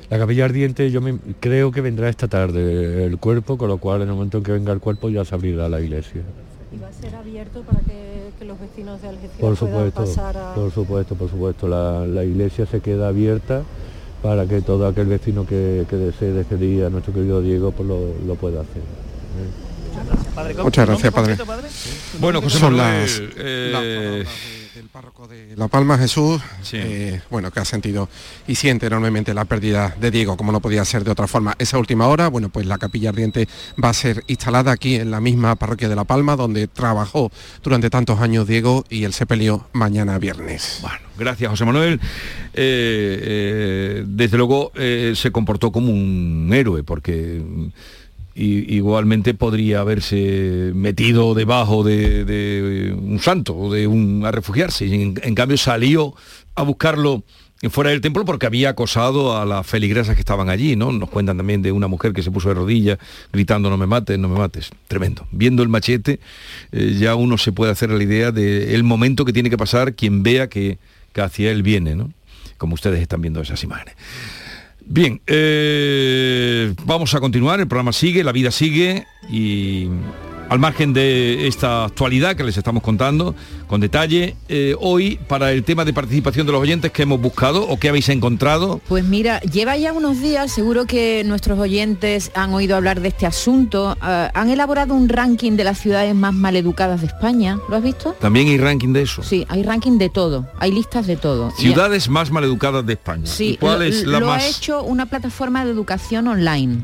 [0.10, 4.02] La capilla ardiente yo me- creo que vendrá esta tarde el cuerpo, con lo cual
[4.04, 6.22] en el momento en que venga el cuerpo ya se abrirá la iglesia.
[6.72, 10.06] Y va a ser abierto para que, que los vecinos de Algeciras Por puedan supuesto,
[10.06, 10.54] pasar a...
[10.56, 11.68] por supuesto, por supuesto.
[11.68, 13.64] La, la iglesia se queda abierta
[14.24, 18.14] para que todo aquel vecino que, que desee despedir a nuestro querido Diego pues lo,
[18.26, 18.78] lo pueda hacer.
[18.82, 19.67] ¿eh?
[20.64, 21.36] Muchas gracias, padre.
[22.20, 24.24] Bueno, José Son Manuel, las- eh,
[25.56, 26.40] La Palma Jesús,
[26.74, 28.08] eh, bueno, que ha sentido
[28.48, 31.56] y siente enormemente la pérdida de Diego, como no podía ser de otra forma.
[31.58, 33.48] Esa última hora, bueno, pues la capilla ardiente
[33.84, 37.32] va a ser instalada aquí en la misma parroquia de La Palma, donde trabajó
[37.64, 40.78] durante tantos años Diego y el sepelio mañana viernes.
[40.82, 42.00] Bueno, gracias José Manuel.
[42.54, 47.42] Eh, eh, desde luego eh, se comportó como un héroe porque
[48.38, 54.94] i- igualmente podría haberse metido debajo de, un santo o de un a refugiarse y
[54.94, 56.14] en, en cambio salió
[56.56, 57.24] a buscarlo
[57.72, 60.92] fuera del templo porque había acosado a las feligresas que estaban allí, ¿no?
[60.92, 63.00] Nos cuentan también de una mujer que se puso de rodillas
[63.34, 64.70] gritando no me mates, no me mates.
[64.88, 65.26] Tremendo.
[65.32, 66.20] Viendo el machete
[66.72, 70.22] eh, ya uno se puede hacer la idea del momento que tiene que pasar quien
[70.22, 70.78] vea que,
[71.14, 72.12] que hacia él viene, ¿no?
[72.60, 73.96] Como ustedes están viendo esas imágenes.
[74.90, 79.90] Bien, eh, vamos a continuar, el programa sigue, la vida sigue y
[80.50, 83.36] al margen de esta actualidad que les estamos contando
[83.68, 87.68] con detalle, eh, hoy para el tema de participación de los oyentes que hemos buscado
[87.68, 92.54] o que habéis encontrado, Pues mira, lleva ya unos días, seguro que nuestros oyentes han
[92.54, 93.98] oído hablar de este asunto.
[94.00, 97.58] Ah, han elaborado un ranking de las ciudades más maleducadas de España.
[97.70, 98.14] ¿Lo has visto?
[98.20, 99.24] también hay ranking de eso.
[99.24, 101.52] Sí, hay ranking de todo, hay listas de todo.
[101.52, 103.26] Ciudades más maleducadas de España.
[103.26, 104.44] Sí, ¿Y cuál lo, es la lo más?
[104.44, 106.82] ha hecho una plataforma de educación online.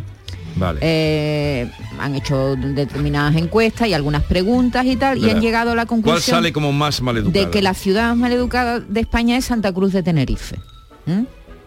[0.55, 0.79] Vale.
[0.81, 5.85] Eh, han hecho determinadas encuestas y algunas preguntas y tal, y han llegado a la
[5.85, 7.45] ¿Cuál conclusión sale como más maleducada?
[7.45, 10.57] de que la ciudad más maleducada de España es Santa Cruz de Tenerife.
[11.05, 11.23] ¿Mm?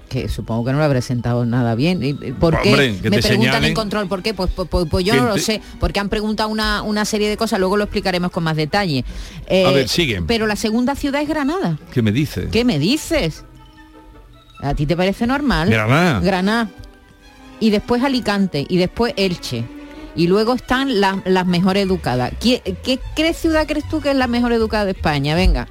[0.09, 2.01] Que supongo que no lo habré sentado nada bien.
[2.01, 2.71] ¿Y ¿Por qué?
[2.71, 4.35] Hombre, Me preguntan señalen- en control, ¿por qué?
[4.35, 7.29] Pues, pues- pues- pues yo no lo te- sé, porque han preguntado una, una serie
[7.29, 9.05] de cosas, luego lo explicaremos con más detalle.
[9.49, 10.23] Eh, A ver, sigue.
[10.23, 11.77] Pero la segunda ciudad es Granada.
[11.93, 12.47] ¿Qué me dice?
[12.53, 13.45] ¿Qué me dices?
[14.63, 15.69] ¿A ti te parece normal?
[15.71, 16.21] Granada.
[16.21, 16.71] Granada.
[17.61, 19.65] Y después Alicante y después Elche.
[20.15, 22.33] Y luego están las, las mejor educadas.
[22.41, 25.35] ¿Qué, qué, qué ciudad crees tú que es la mejor educada de España?
[25.35, 25.69] Venga.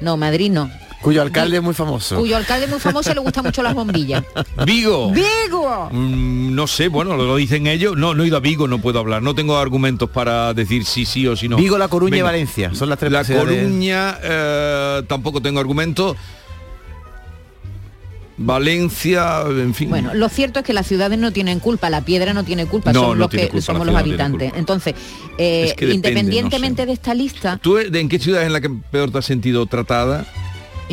[0.00, 0.70] No, Madrid no.
[1.02, 2.16] Cuyo alcalde es muy famoso.
[2.16, 4.24] Cuyo alcalde es muy famoso y le gustan mucho las bombillas.
[4.66, 5.12] Vigo.
[5.12, 5.88] ¡Vigo!
[5.92, 7.96] Mm, no sé, bueno, lo dicen ellos.
[7.96, 9.22] No, no he ido a Vigo, no puedo hablar.
[9.22, 11.58] No tengo argumentos para decir sí, sí o sí no.
[11.58, 12.22] Vigo, La Coruña y.
[12.22, 12.74] Valencia.
[12.74, 16.16] Son las tres La Coruña eh, tampoco tengo argumentos.
[18.38, 19.88] Valencia, en fin.
[19.88, 22.92] Bueno, lo cierto es que las ciudades no tienen culpa, la piedra no tiene culpa,
[22.92, 24.52] No, son no los que culpa, somos la los habitantes.
[24.56, 24.94] Entonces,
[25.38, 28.52] eh, Es que depende, independientemente de esta lista, ¿Tú de en qué ciudad es en
[28.52, 30.26] la que peor te has sentido tratada?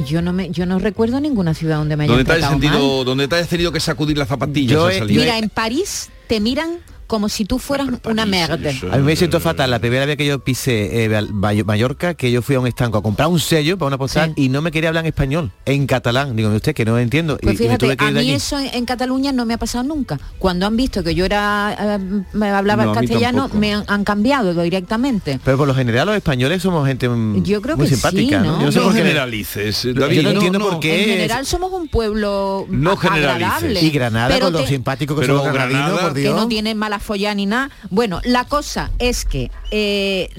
[0.08, 2.60] yo no me, yo no recuerdo ninguna ciudad donde me hayan ¿Dónde te, has tratado
[2.60, 2.72] mal.
[2.72, 5.06] sentido, donde te hayas tenido que sacudir las zapatillas Yo?
[5.06, 6.80] Mira, en París te miran
[7.14, 8.72] como si tú fueras una merda.
[8.91, 11.22] A mí me siento fatal la primera vez que yo pisé eh,
[11.64, 14.49] Mallorca, que yo fui a un estanco a comprar un sello para una postal y
[14.49, 16.36] no me quería hablar en español, en catalán.
[16.36, 17.38] Digo, usted que no entiendo.
[17.39, 18.32] y- Pues y me tuve fíjate, que a mí allí.
[18.32, 20.20] eso en, en Cataluña no me ha pasado nunca.
[20.39, 24.59] Cuando han visto que yo era eh, me hablaba No, castellano, me han, han cambiado
[24.64, 25.39] directamente.
[25.45, 27.07] Pero por lo general los españoles somos gente
[27.43, 28.53] Yo creo muy que simpática, sí, ¿no?
[28.53, 28.59] ¿no?
[28.61, 31.72] Yo no sé No por qué- generalices, Yo no entiendo por qué En general somos
[31.74, 33.80] un pueblo No agradable.
[33.82, 36.99] Y Granada pero con lo simpático que los granadinos, Granada- por que no tiene mala
[37.04, 37.70] folla ni nada.
[37.91, 40.30] Bueno, la cosa es que eh,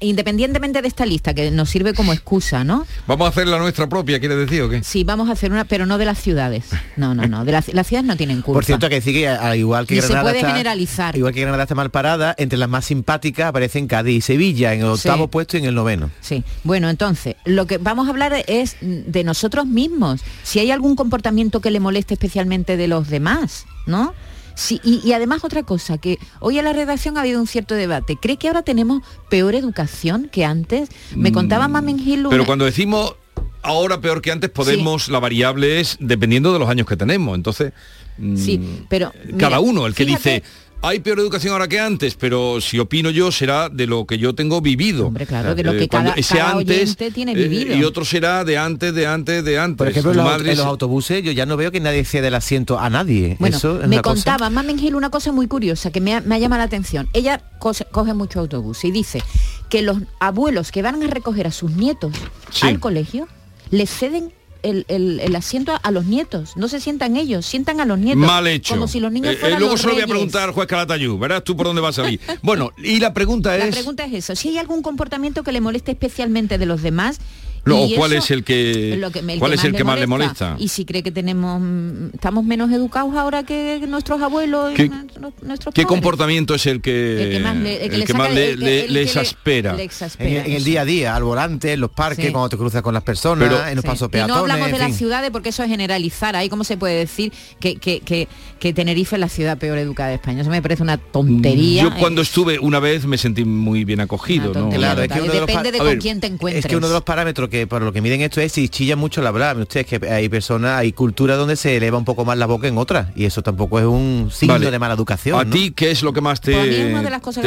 [0.00, 2.86] independientemente de esta lista, que nos sirve como excusa, ¿no?
[3.06, 4.82] Vamos a hacer la nuestra propia, ¿quiere decir o qué?
[4.82, 6.66] Sí, vamos a hacer una, pero no de las ciudades.
[6.96, 7.44] No, no, no.
[7.44, 8.56] De las, las ciudades no tienen culpa.
[8.58, 11.16] Por cierto, hay que decir que al igual que se Granada puede está- generalizar.
[11.16, 14.80] Igual que Granada está mal parada, entre las más simpáticas aparecen Cádiz y Sevilla, en
[14.80, 15.28] el octavo Sí.
[15.30, 16.10] puesto y en el noveno.
[16.20, 20.20] Sí, bueno, entonces, lo que vamos a hablar es de nosotros mismos.
[20.42, 24.12] Si hay algún comportamiento que le moleste especialmente de los demás, ¿no?
[24.58, 27.76] Sí, y, y además otra cosa, que hoy en la redacción ha habido un cierto
[27.76, 28.16] debate.
[28.20, 30.88] ¿Cree que ahora tenemos peor educación que antes?
[31.14, 33.14] Me contaba Mamen Gil una- Pero cuando decimos
[33.62, 37.36] ahora peor que antes, podemos, la variable es dependiendo de los años que tenemos.
[37.36, 37.72] Entonces,
[38.18, 39.12] mm, Sí, pero...
[39.38, 40.42] cada mira, uno, el que fíjate- dice,
[40.80, 44.34] hay peor educación ahora que antes, pero si opino yo será de lo que yo
[44.34, 45.08] tengo vivido.
[45.08, 47.74] Hombre, claro, de lo que cada- cada oyente tiene vivido.
[47.76, 49.76] y otro será de antes, de antes, de antes.
[49.78, 52.04] Por ejemplo, en los, madre en los se- autobuses yo ya no veo que nadie
[52.04, 53.36] cede el asiento a nadie.
[53.40, 56.14] Bueno, Eso es me una cosa- contaba Mamen Gil una cosa muy curiosa que me
[56.14, 57.08] ha, me ha llamado la atención.
[57.12, 59.22] Ella cose- coge mucho autobús y dice
[59.68, 62.12] que los abuelos que van a recoger a sus nietos
[62.50, 62.66] Sí.
[62.66, 63.26] al colegio
[63.70, 64.32] les ceden
[64.62, 66.56] el, el- el asiento a, los nietos.
[66.56, 68.24] No se sientan ellos, sientan a los nietos.
[68.26, 68.74] Mal hecho.
[68.74, 70.54] Como si los niños Eh, eh, fueran luego los se lo voy a preguntar al
[70.54, 71.18] juez Calatayú.
[71.18, 72.20] Verás tú por dónde va a salir.
[72.42, 73.74] bueno, y la pregunta La es...
[73.74, 74.36] pregunta es eso.
[74.36, 77.18] Si hay algún comportamiento que le moleste especialmente de los demás.
[77.68, 79.74] No, y ¿o cuál eso es el que, lo que- el cuál que es el
[79.74, 80.56] que más le molesta?
[80.58, 81.62] Y si cree que tenemos
[82.14, 85.86] estamos menos educados ahora que nuestros abuelos y ¿Qué- nuestros, nuestros ¿Qué padres.
[85.86, 87.40] comportamiento es el que, El que
[88.14, 89.76] más le- exaspera?
[90.18, 92.32] En, el día a día, al volante, en los parques, Sí.
[92.32, 93.86] cuando te cruzas con las personas, Pero- en los Sí.
[93.88, 94.34] pasos y peatones.
[94.36, 96.36] no hablamos de en las ciudades porque eso es generalizar.
[96.36, 100.10] Ahí cómo se puede decir que, que, que, que Tenerife es la ciudad peor educada
[100.10, 100.42] de España.
[100.42, 101.82] Eso me parece una tontería.
[101.84, 104.52] Yo cuando estuve una vez me sentí muy bien acogido.
[104.52, 104.68] ¿no?
[104.70, 106.64] Claro, es que uno de los Depende de a con ver, quién te encuentres.
[106.64, 108.96] Es que uno de los parámetros que por lo que miden esto es si chilla
[108.96, 109.56] mucho la hablar.
[109.58, 112.78] Ustedes que hay personas, hay culturas donde se eleva un poco más la boca en
[112.78, 114.70] otras y eso tampoco es un signo Vale.
[114.70, 115.40] de mala educación.
[115.40, 115.50] ¿A ¿no?
[115.50, 116.92] ti qué es lo que más te, Pues te que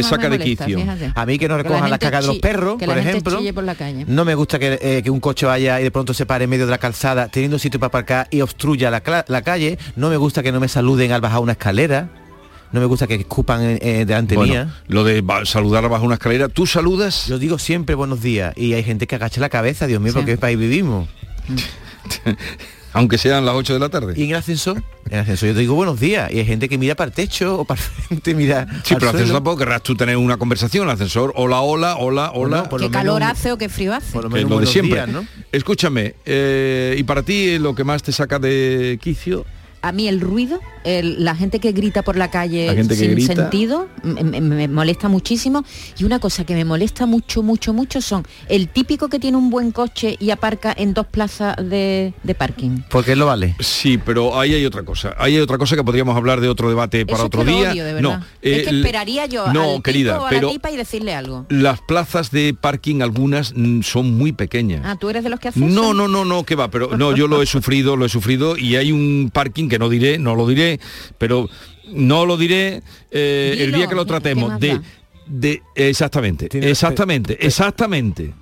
[0.01, 0.79] más saca me de molesta, quicio?
[0.79, 1.11] fíjate.
[1.15, 3.01] A mí que no Que la recojan las cagas de los perros, que por la
[3.01, 3.37] gente ejemplo.
[3.37, 4.05] chille por la calle.
[4.07, 6.49] No me gusta que, eh, que un coche vaya y de pronto se pare en
[6.49, 9.77] medio de la calzada teniendo sitio para aparcar y obstruya la, la calle.
[9.95, 12.09] No me gusta que no me saluden al bajar una escalera.
[12.71, 14.75] No me gusta que escupan eh, eh, delante Bueno, mía.
[14.87, 17.27] lo de saludar bajo una escalera, ¿tú saludas?
[17.27, 20.19] Yo digo siempre buenos días y hay gente que agacha la cabeza, Dios mío, Sí.
[20.19, 21.09] porque qué país vivimos.
[22.93, 24.13] Aunque sean las 8 de la tarde.
[24.17, 26.67] Y en el ascensor, en el ascensor yo te digo buenos días y hay gente
[26.67, 29.33] que mira para el techo o para el frente, mira Sí, al pero ascensor suelo.
[29.35, 32.69] tampoco querrás tú tener una conversación, el ascensor, hola, hola, hola, hola.
[32.77, 34.11] ¿Qué calor hace o qué frío hace?
[34.11, 34.95] Por lo que es menos lo de siempre.
[34.95, 35.25] días, ¿no?
[35.53, 39.45] Escúchame, eh, y para ti lo que más te saca de quicio,
[39.83, 43.01] a mí el ruido, el- la gente que grita por la calle La gente que
[43.01, 43.35] sin grita.
[43.35, 45.63] sentido, me, me- me molesta muchísimo.
[45.97, 49.49] Y una cosa que me molesta mucho, mucho, mucho son el típico que tiene un
[49.49, 52.81] buen coche y aparca en dos plazas de, de parking.
[52.89, 53.55] Porque lo vale.
[53.59, 55.15] Sí, pero ahí hay otra cosa.
[55.17, 57.71] Ahí hay otra cosa que podríamos hablar de otro debate para Eso otro día.
[57.71, 58.19] odio, de verdad.
[58.19, 60.77] no, es que esperaría yo no, al tipo querida, o a pero la tipa y
[60.77, 61.45] decirle algo.
[61.49, 64.81] las plazas de parking algunas mm, son muy pequeñas.
[64.85, 67.15] Ah, ¿tú eres de los que haces No, no, no, no, que va, pero no,
[67.15, 70.35] yo lo he sufrido, lo he sufrido y hay un parking que no diré, no
[70.35, 70.70] lo diré,
[71.17, 71.49] pero
[71.87, 78.33] no lo diré eh, el día que lo ¿qué- tratemos de exactamente, exactamente, exactamente.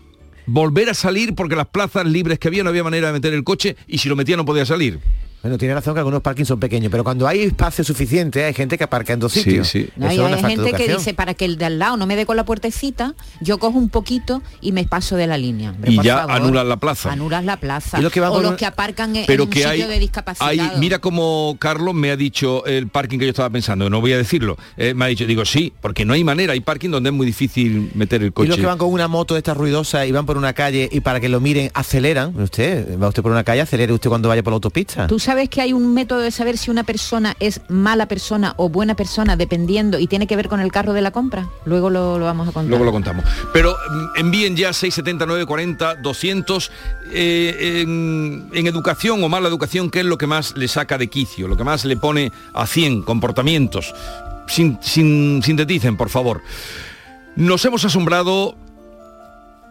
[0.45, 3.43] Volver a salir porque las plazas libres que había no había manera de meter el
[3.43, 4.99] coche y si lo metía no podía salir.
[5.41, 8.77] Bueno, tiene razón que algunos parkings son pequeños, pero cuando hay espacio suficiente hay gente
[8.77, 9.69] que aparca en dos Sí, sitios.
[9.69, 9.89] sí.
[9.95, 12.15] No, y una hay gente que dice para que el de al lado no me
[12.17, 15.71] dé con la puertecita, yo cojo un poquito y me paso de la línea.
[15.71, 16.35] Hombre, Y ya favor.
[16.35, 17.11] anulas la plaza.
[17.11, 17.99] Anulas la plaza.
[17.99, 19.93] Y los que o los que aparcan en, pero en un que sitio hay, de
[19.93, 20.77] hay discapacitados.
[20.79, 24.17] mira como Carlos me ha dicho el parking que yo estaba pensando no voy a
[24.17, 27.15] decirlo eh, me ha dicho digo sí porque no hay manera hay parking donde es
[27.15, 30.05] muy difícil meter el Y coche los que van con una moto de esta ruidosa
[30.05, 32.39] y van por una calle y para que lo miren aceleran.
[32.39, 35.07] Usted, va usted por una calle, acelere usted cuando vaya por la autopista.
[35.07, 38.67] Tú sabes que hay un método de saber si una persona es mala persona o
[38.67, 41.47] buena persona dependiendo y tiene que ver con el carro de la compra.
[41.65, 42.67] Luego lo, lo vamos a contar.
[42.67, 43.23] Luego lo contamos.
[43.53, 46.71] Pero mm, envíen ya 679 40 200
[47.13, 51.09] eh, en, en educación o mala educación, ¿qué es lo que más le saca de
[51.09, 51.47] quicio?
[51.47, 53.93] Lo que más le pone a 100 comportamientos.
[54.47, 56.41] Sin, sin- sinteticen, por favor.
[57.35, 58.55] Nos hemos asombrado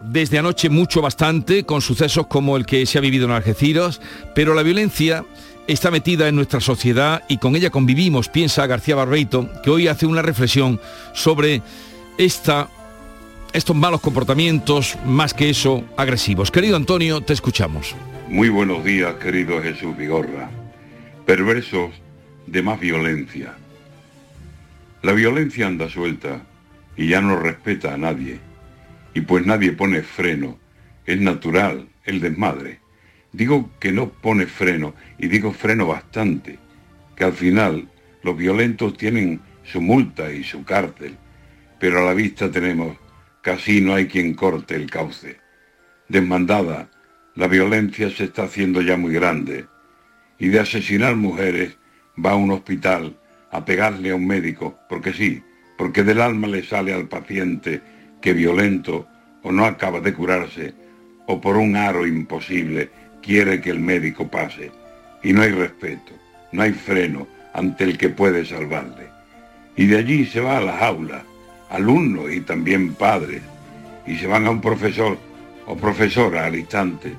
[0.05, 4.01] desde anoche mucho bastante con sucesos como el que se ha vivido en Algeciras,
[4.37, 5.25] pero la violencia
[5.69, 10.07] está metida en nuestra sociedad y con ella convivimos, piensa García Barbeito, que hoy hace
[10.07, 10.81] una reflexión
[11.13, 11.63] sobre
[12.17, 12.69] esta,
[13.53, 16.51] estos malos comportamientos, más que eso, agresivos.
[16.51, 17.95] Querido Antonio, te escuchamos.
[18.29, 20.51] Muy buenos días, querido Jesús Vigorra.
[21.27, 21.91] Perversos
[22.47, 23.55] de más violencia.
[25.03, 26.41] La violencia anda suelta
[26.97, 28.41] y ya no respeta a nadie.
[29.13, 30.59] Y pues nadie pone freno.
[31.05, 32.81] Es natural el desmadre.
[33.39, 36.59] Digo que no pone freno y digo freno bastante.
[37.15, 37.89] Que al final
[38.25, 41.17] los violentos tienen su multa y su cárcel.
[41.79, 42.97] Pero a la vista tenemos
[43.41, 45.37] casi no hay quien corte el cauce.
[46.09, 46.91] Desmandada,
[47.37, 49.67] la violencia se está haciendo ya muy grande
[50.41, 51.79] y de asesinar mujeres
[52.19, 53.17] va a un hospital
[53.53, 55.45] a pegarle a un médico, porque sí,
[55.77, 57.83] porque del alma le sale al paciente
[58.21, 59.07] que violento
[59.45, 60.75] o no acaba de curarse
[61.29, 62.91] o por un aro imposible
[63.23, 64.71] quiere que el médico pase.
[65.23, 66.13] Y no hay respeto,
[66.53, 69.09] no hay freno ante el que puede salvarle.
[69.77, 71.23] Y de allí se va a las aulas,
[71.71, 73.43] alumnos y también padres,
[74.07, 75.19] y se van a un profesor
[75.67, 77.13] o profesora al instante,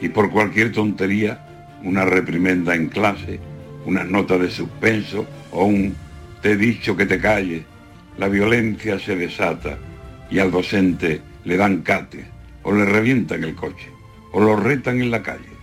[0.00, 1.42] y por cualquier tontería,
[1.82, 3.40] una reprimenda en clase,
[3.84, 5.94] unas notas de suspenso o un
[6.42, 7.62] te he dicho que te calles,
[8.18, 9.78] la violencia se desata
[10.30, 12.26] y al docente le dan cate
[12.62, 13.95] o le revientan el coche
[14.32, 15.56] o lo retan en la calle.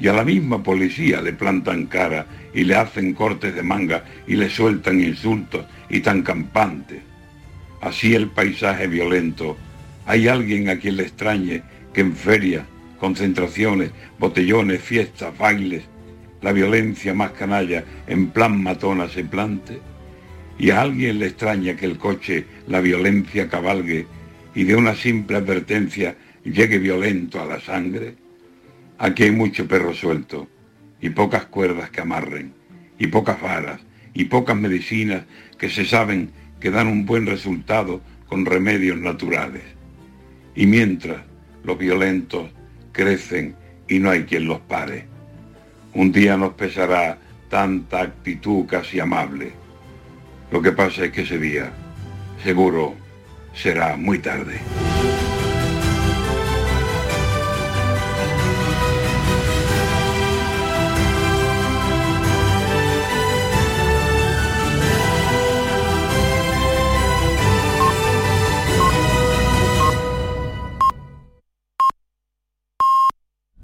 [0.00, 4.36] Y a la misma policía le plantan cara y le hacen cortes de manga y
[4.36, 7.00] le sueltan insultos y tan campantes.
[7.80, 9.56] Así el paisaje violento.
[10.06, 12.64] Hay alguien a quien le extrañe que en ferias,
[12.98, 15.84] concentraciones, botellones, fiestas, bailes,
[16.42, 19.80] la violencia más canalla en plan matona se plante.
[20.58, 24.06] Y a alguien le extraña que el coche la violencia cabalgue
[24.54, 26.16] y de una simple advertencia
[26.50, 28.14] llegue violento a la sangre.
[28.98, 30.48] Aquí hay mucho perro suelto
[31.00, 32.52] y pocas cuerdas que amarren
[32.98, 33.80] y pocas varas
[34.12, 35.24] y pocas medicinas
[35.58, 36.30] que se saben
[36.60, 39.62] que dan un buen resultado con remedios naturales.
[40.54, 41.22] Y mientras
[41.64, 42.50] los violentos
[42.92, 43.56] crecen
[43.88, 45.06] y no hay quien los pare.
[45.94, 47.18] Un día nos pesará
[47.48, 49.52] tanta actitud casi amable.
[50.50, 51.72] Lo que pasa es que ese día
[52.42, 52.94] seguro
[53.54, 54.60] será muy tarde.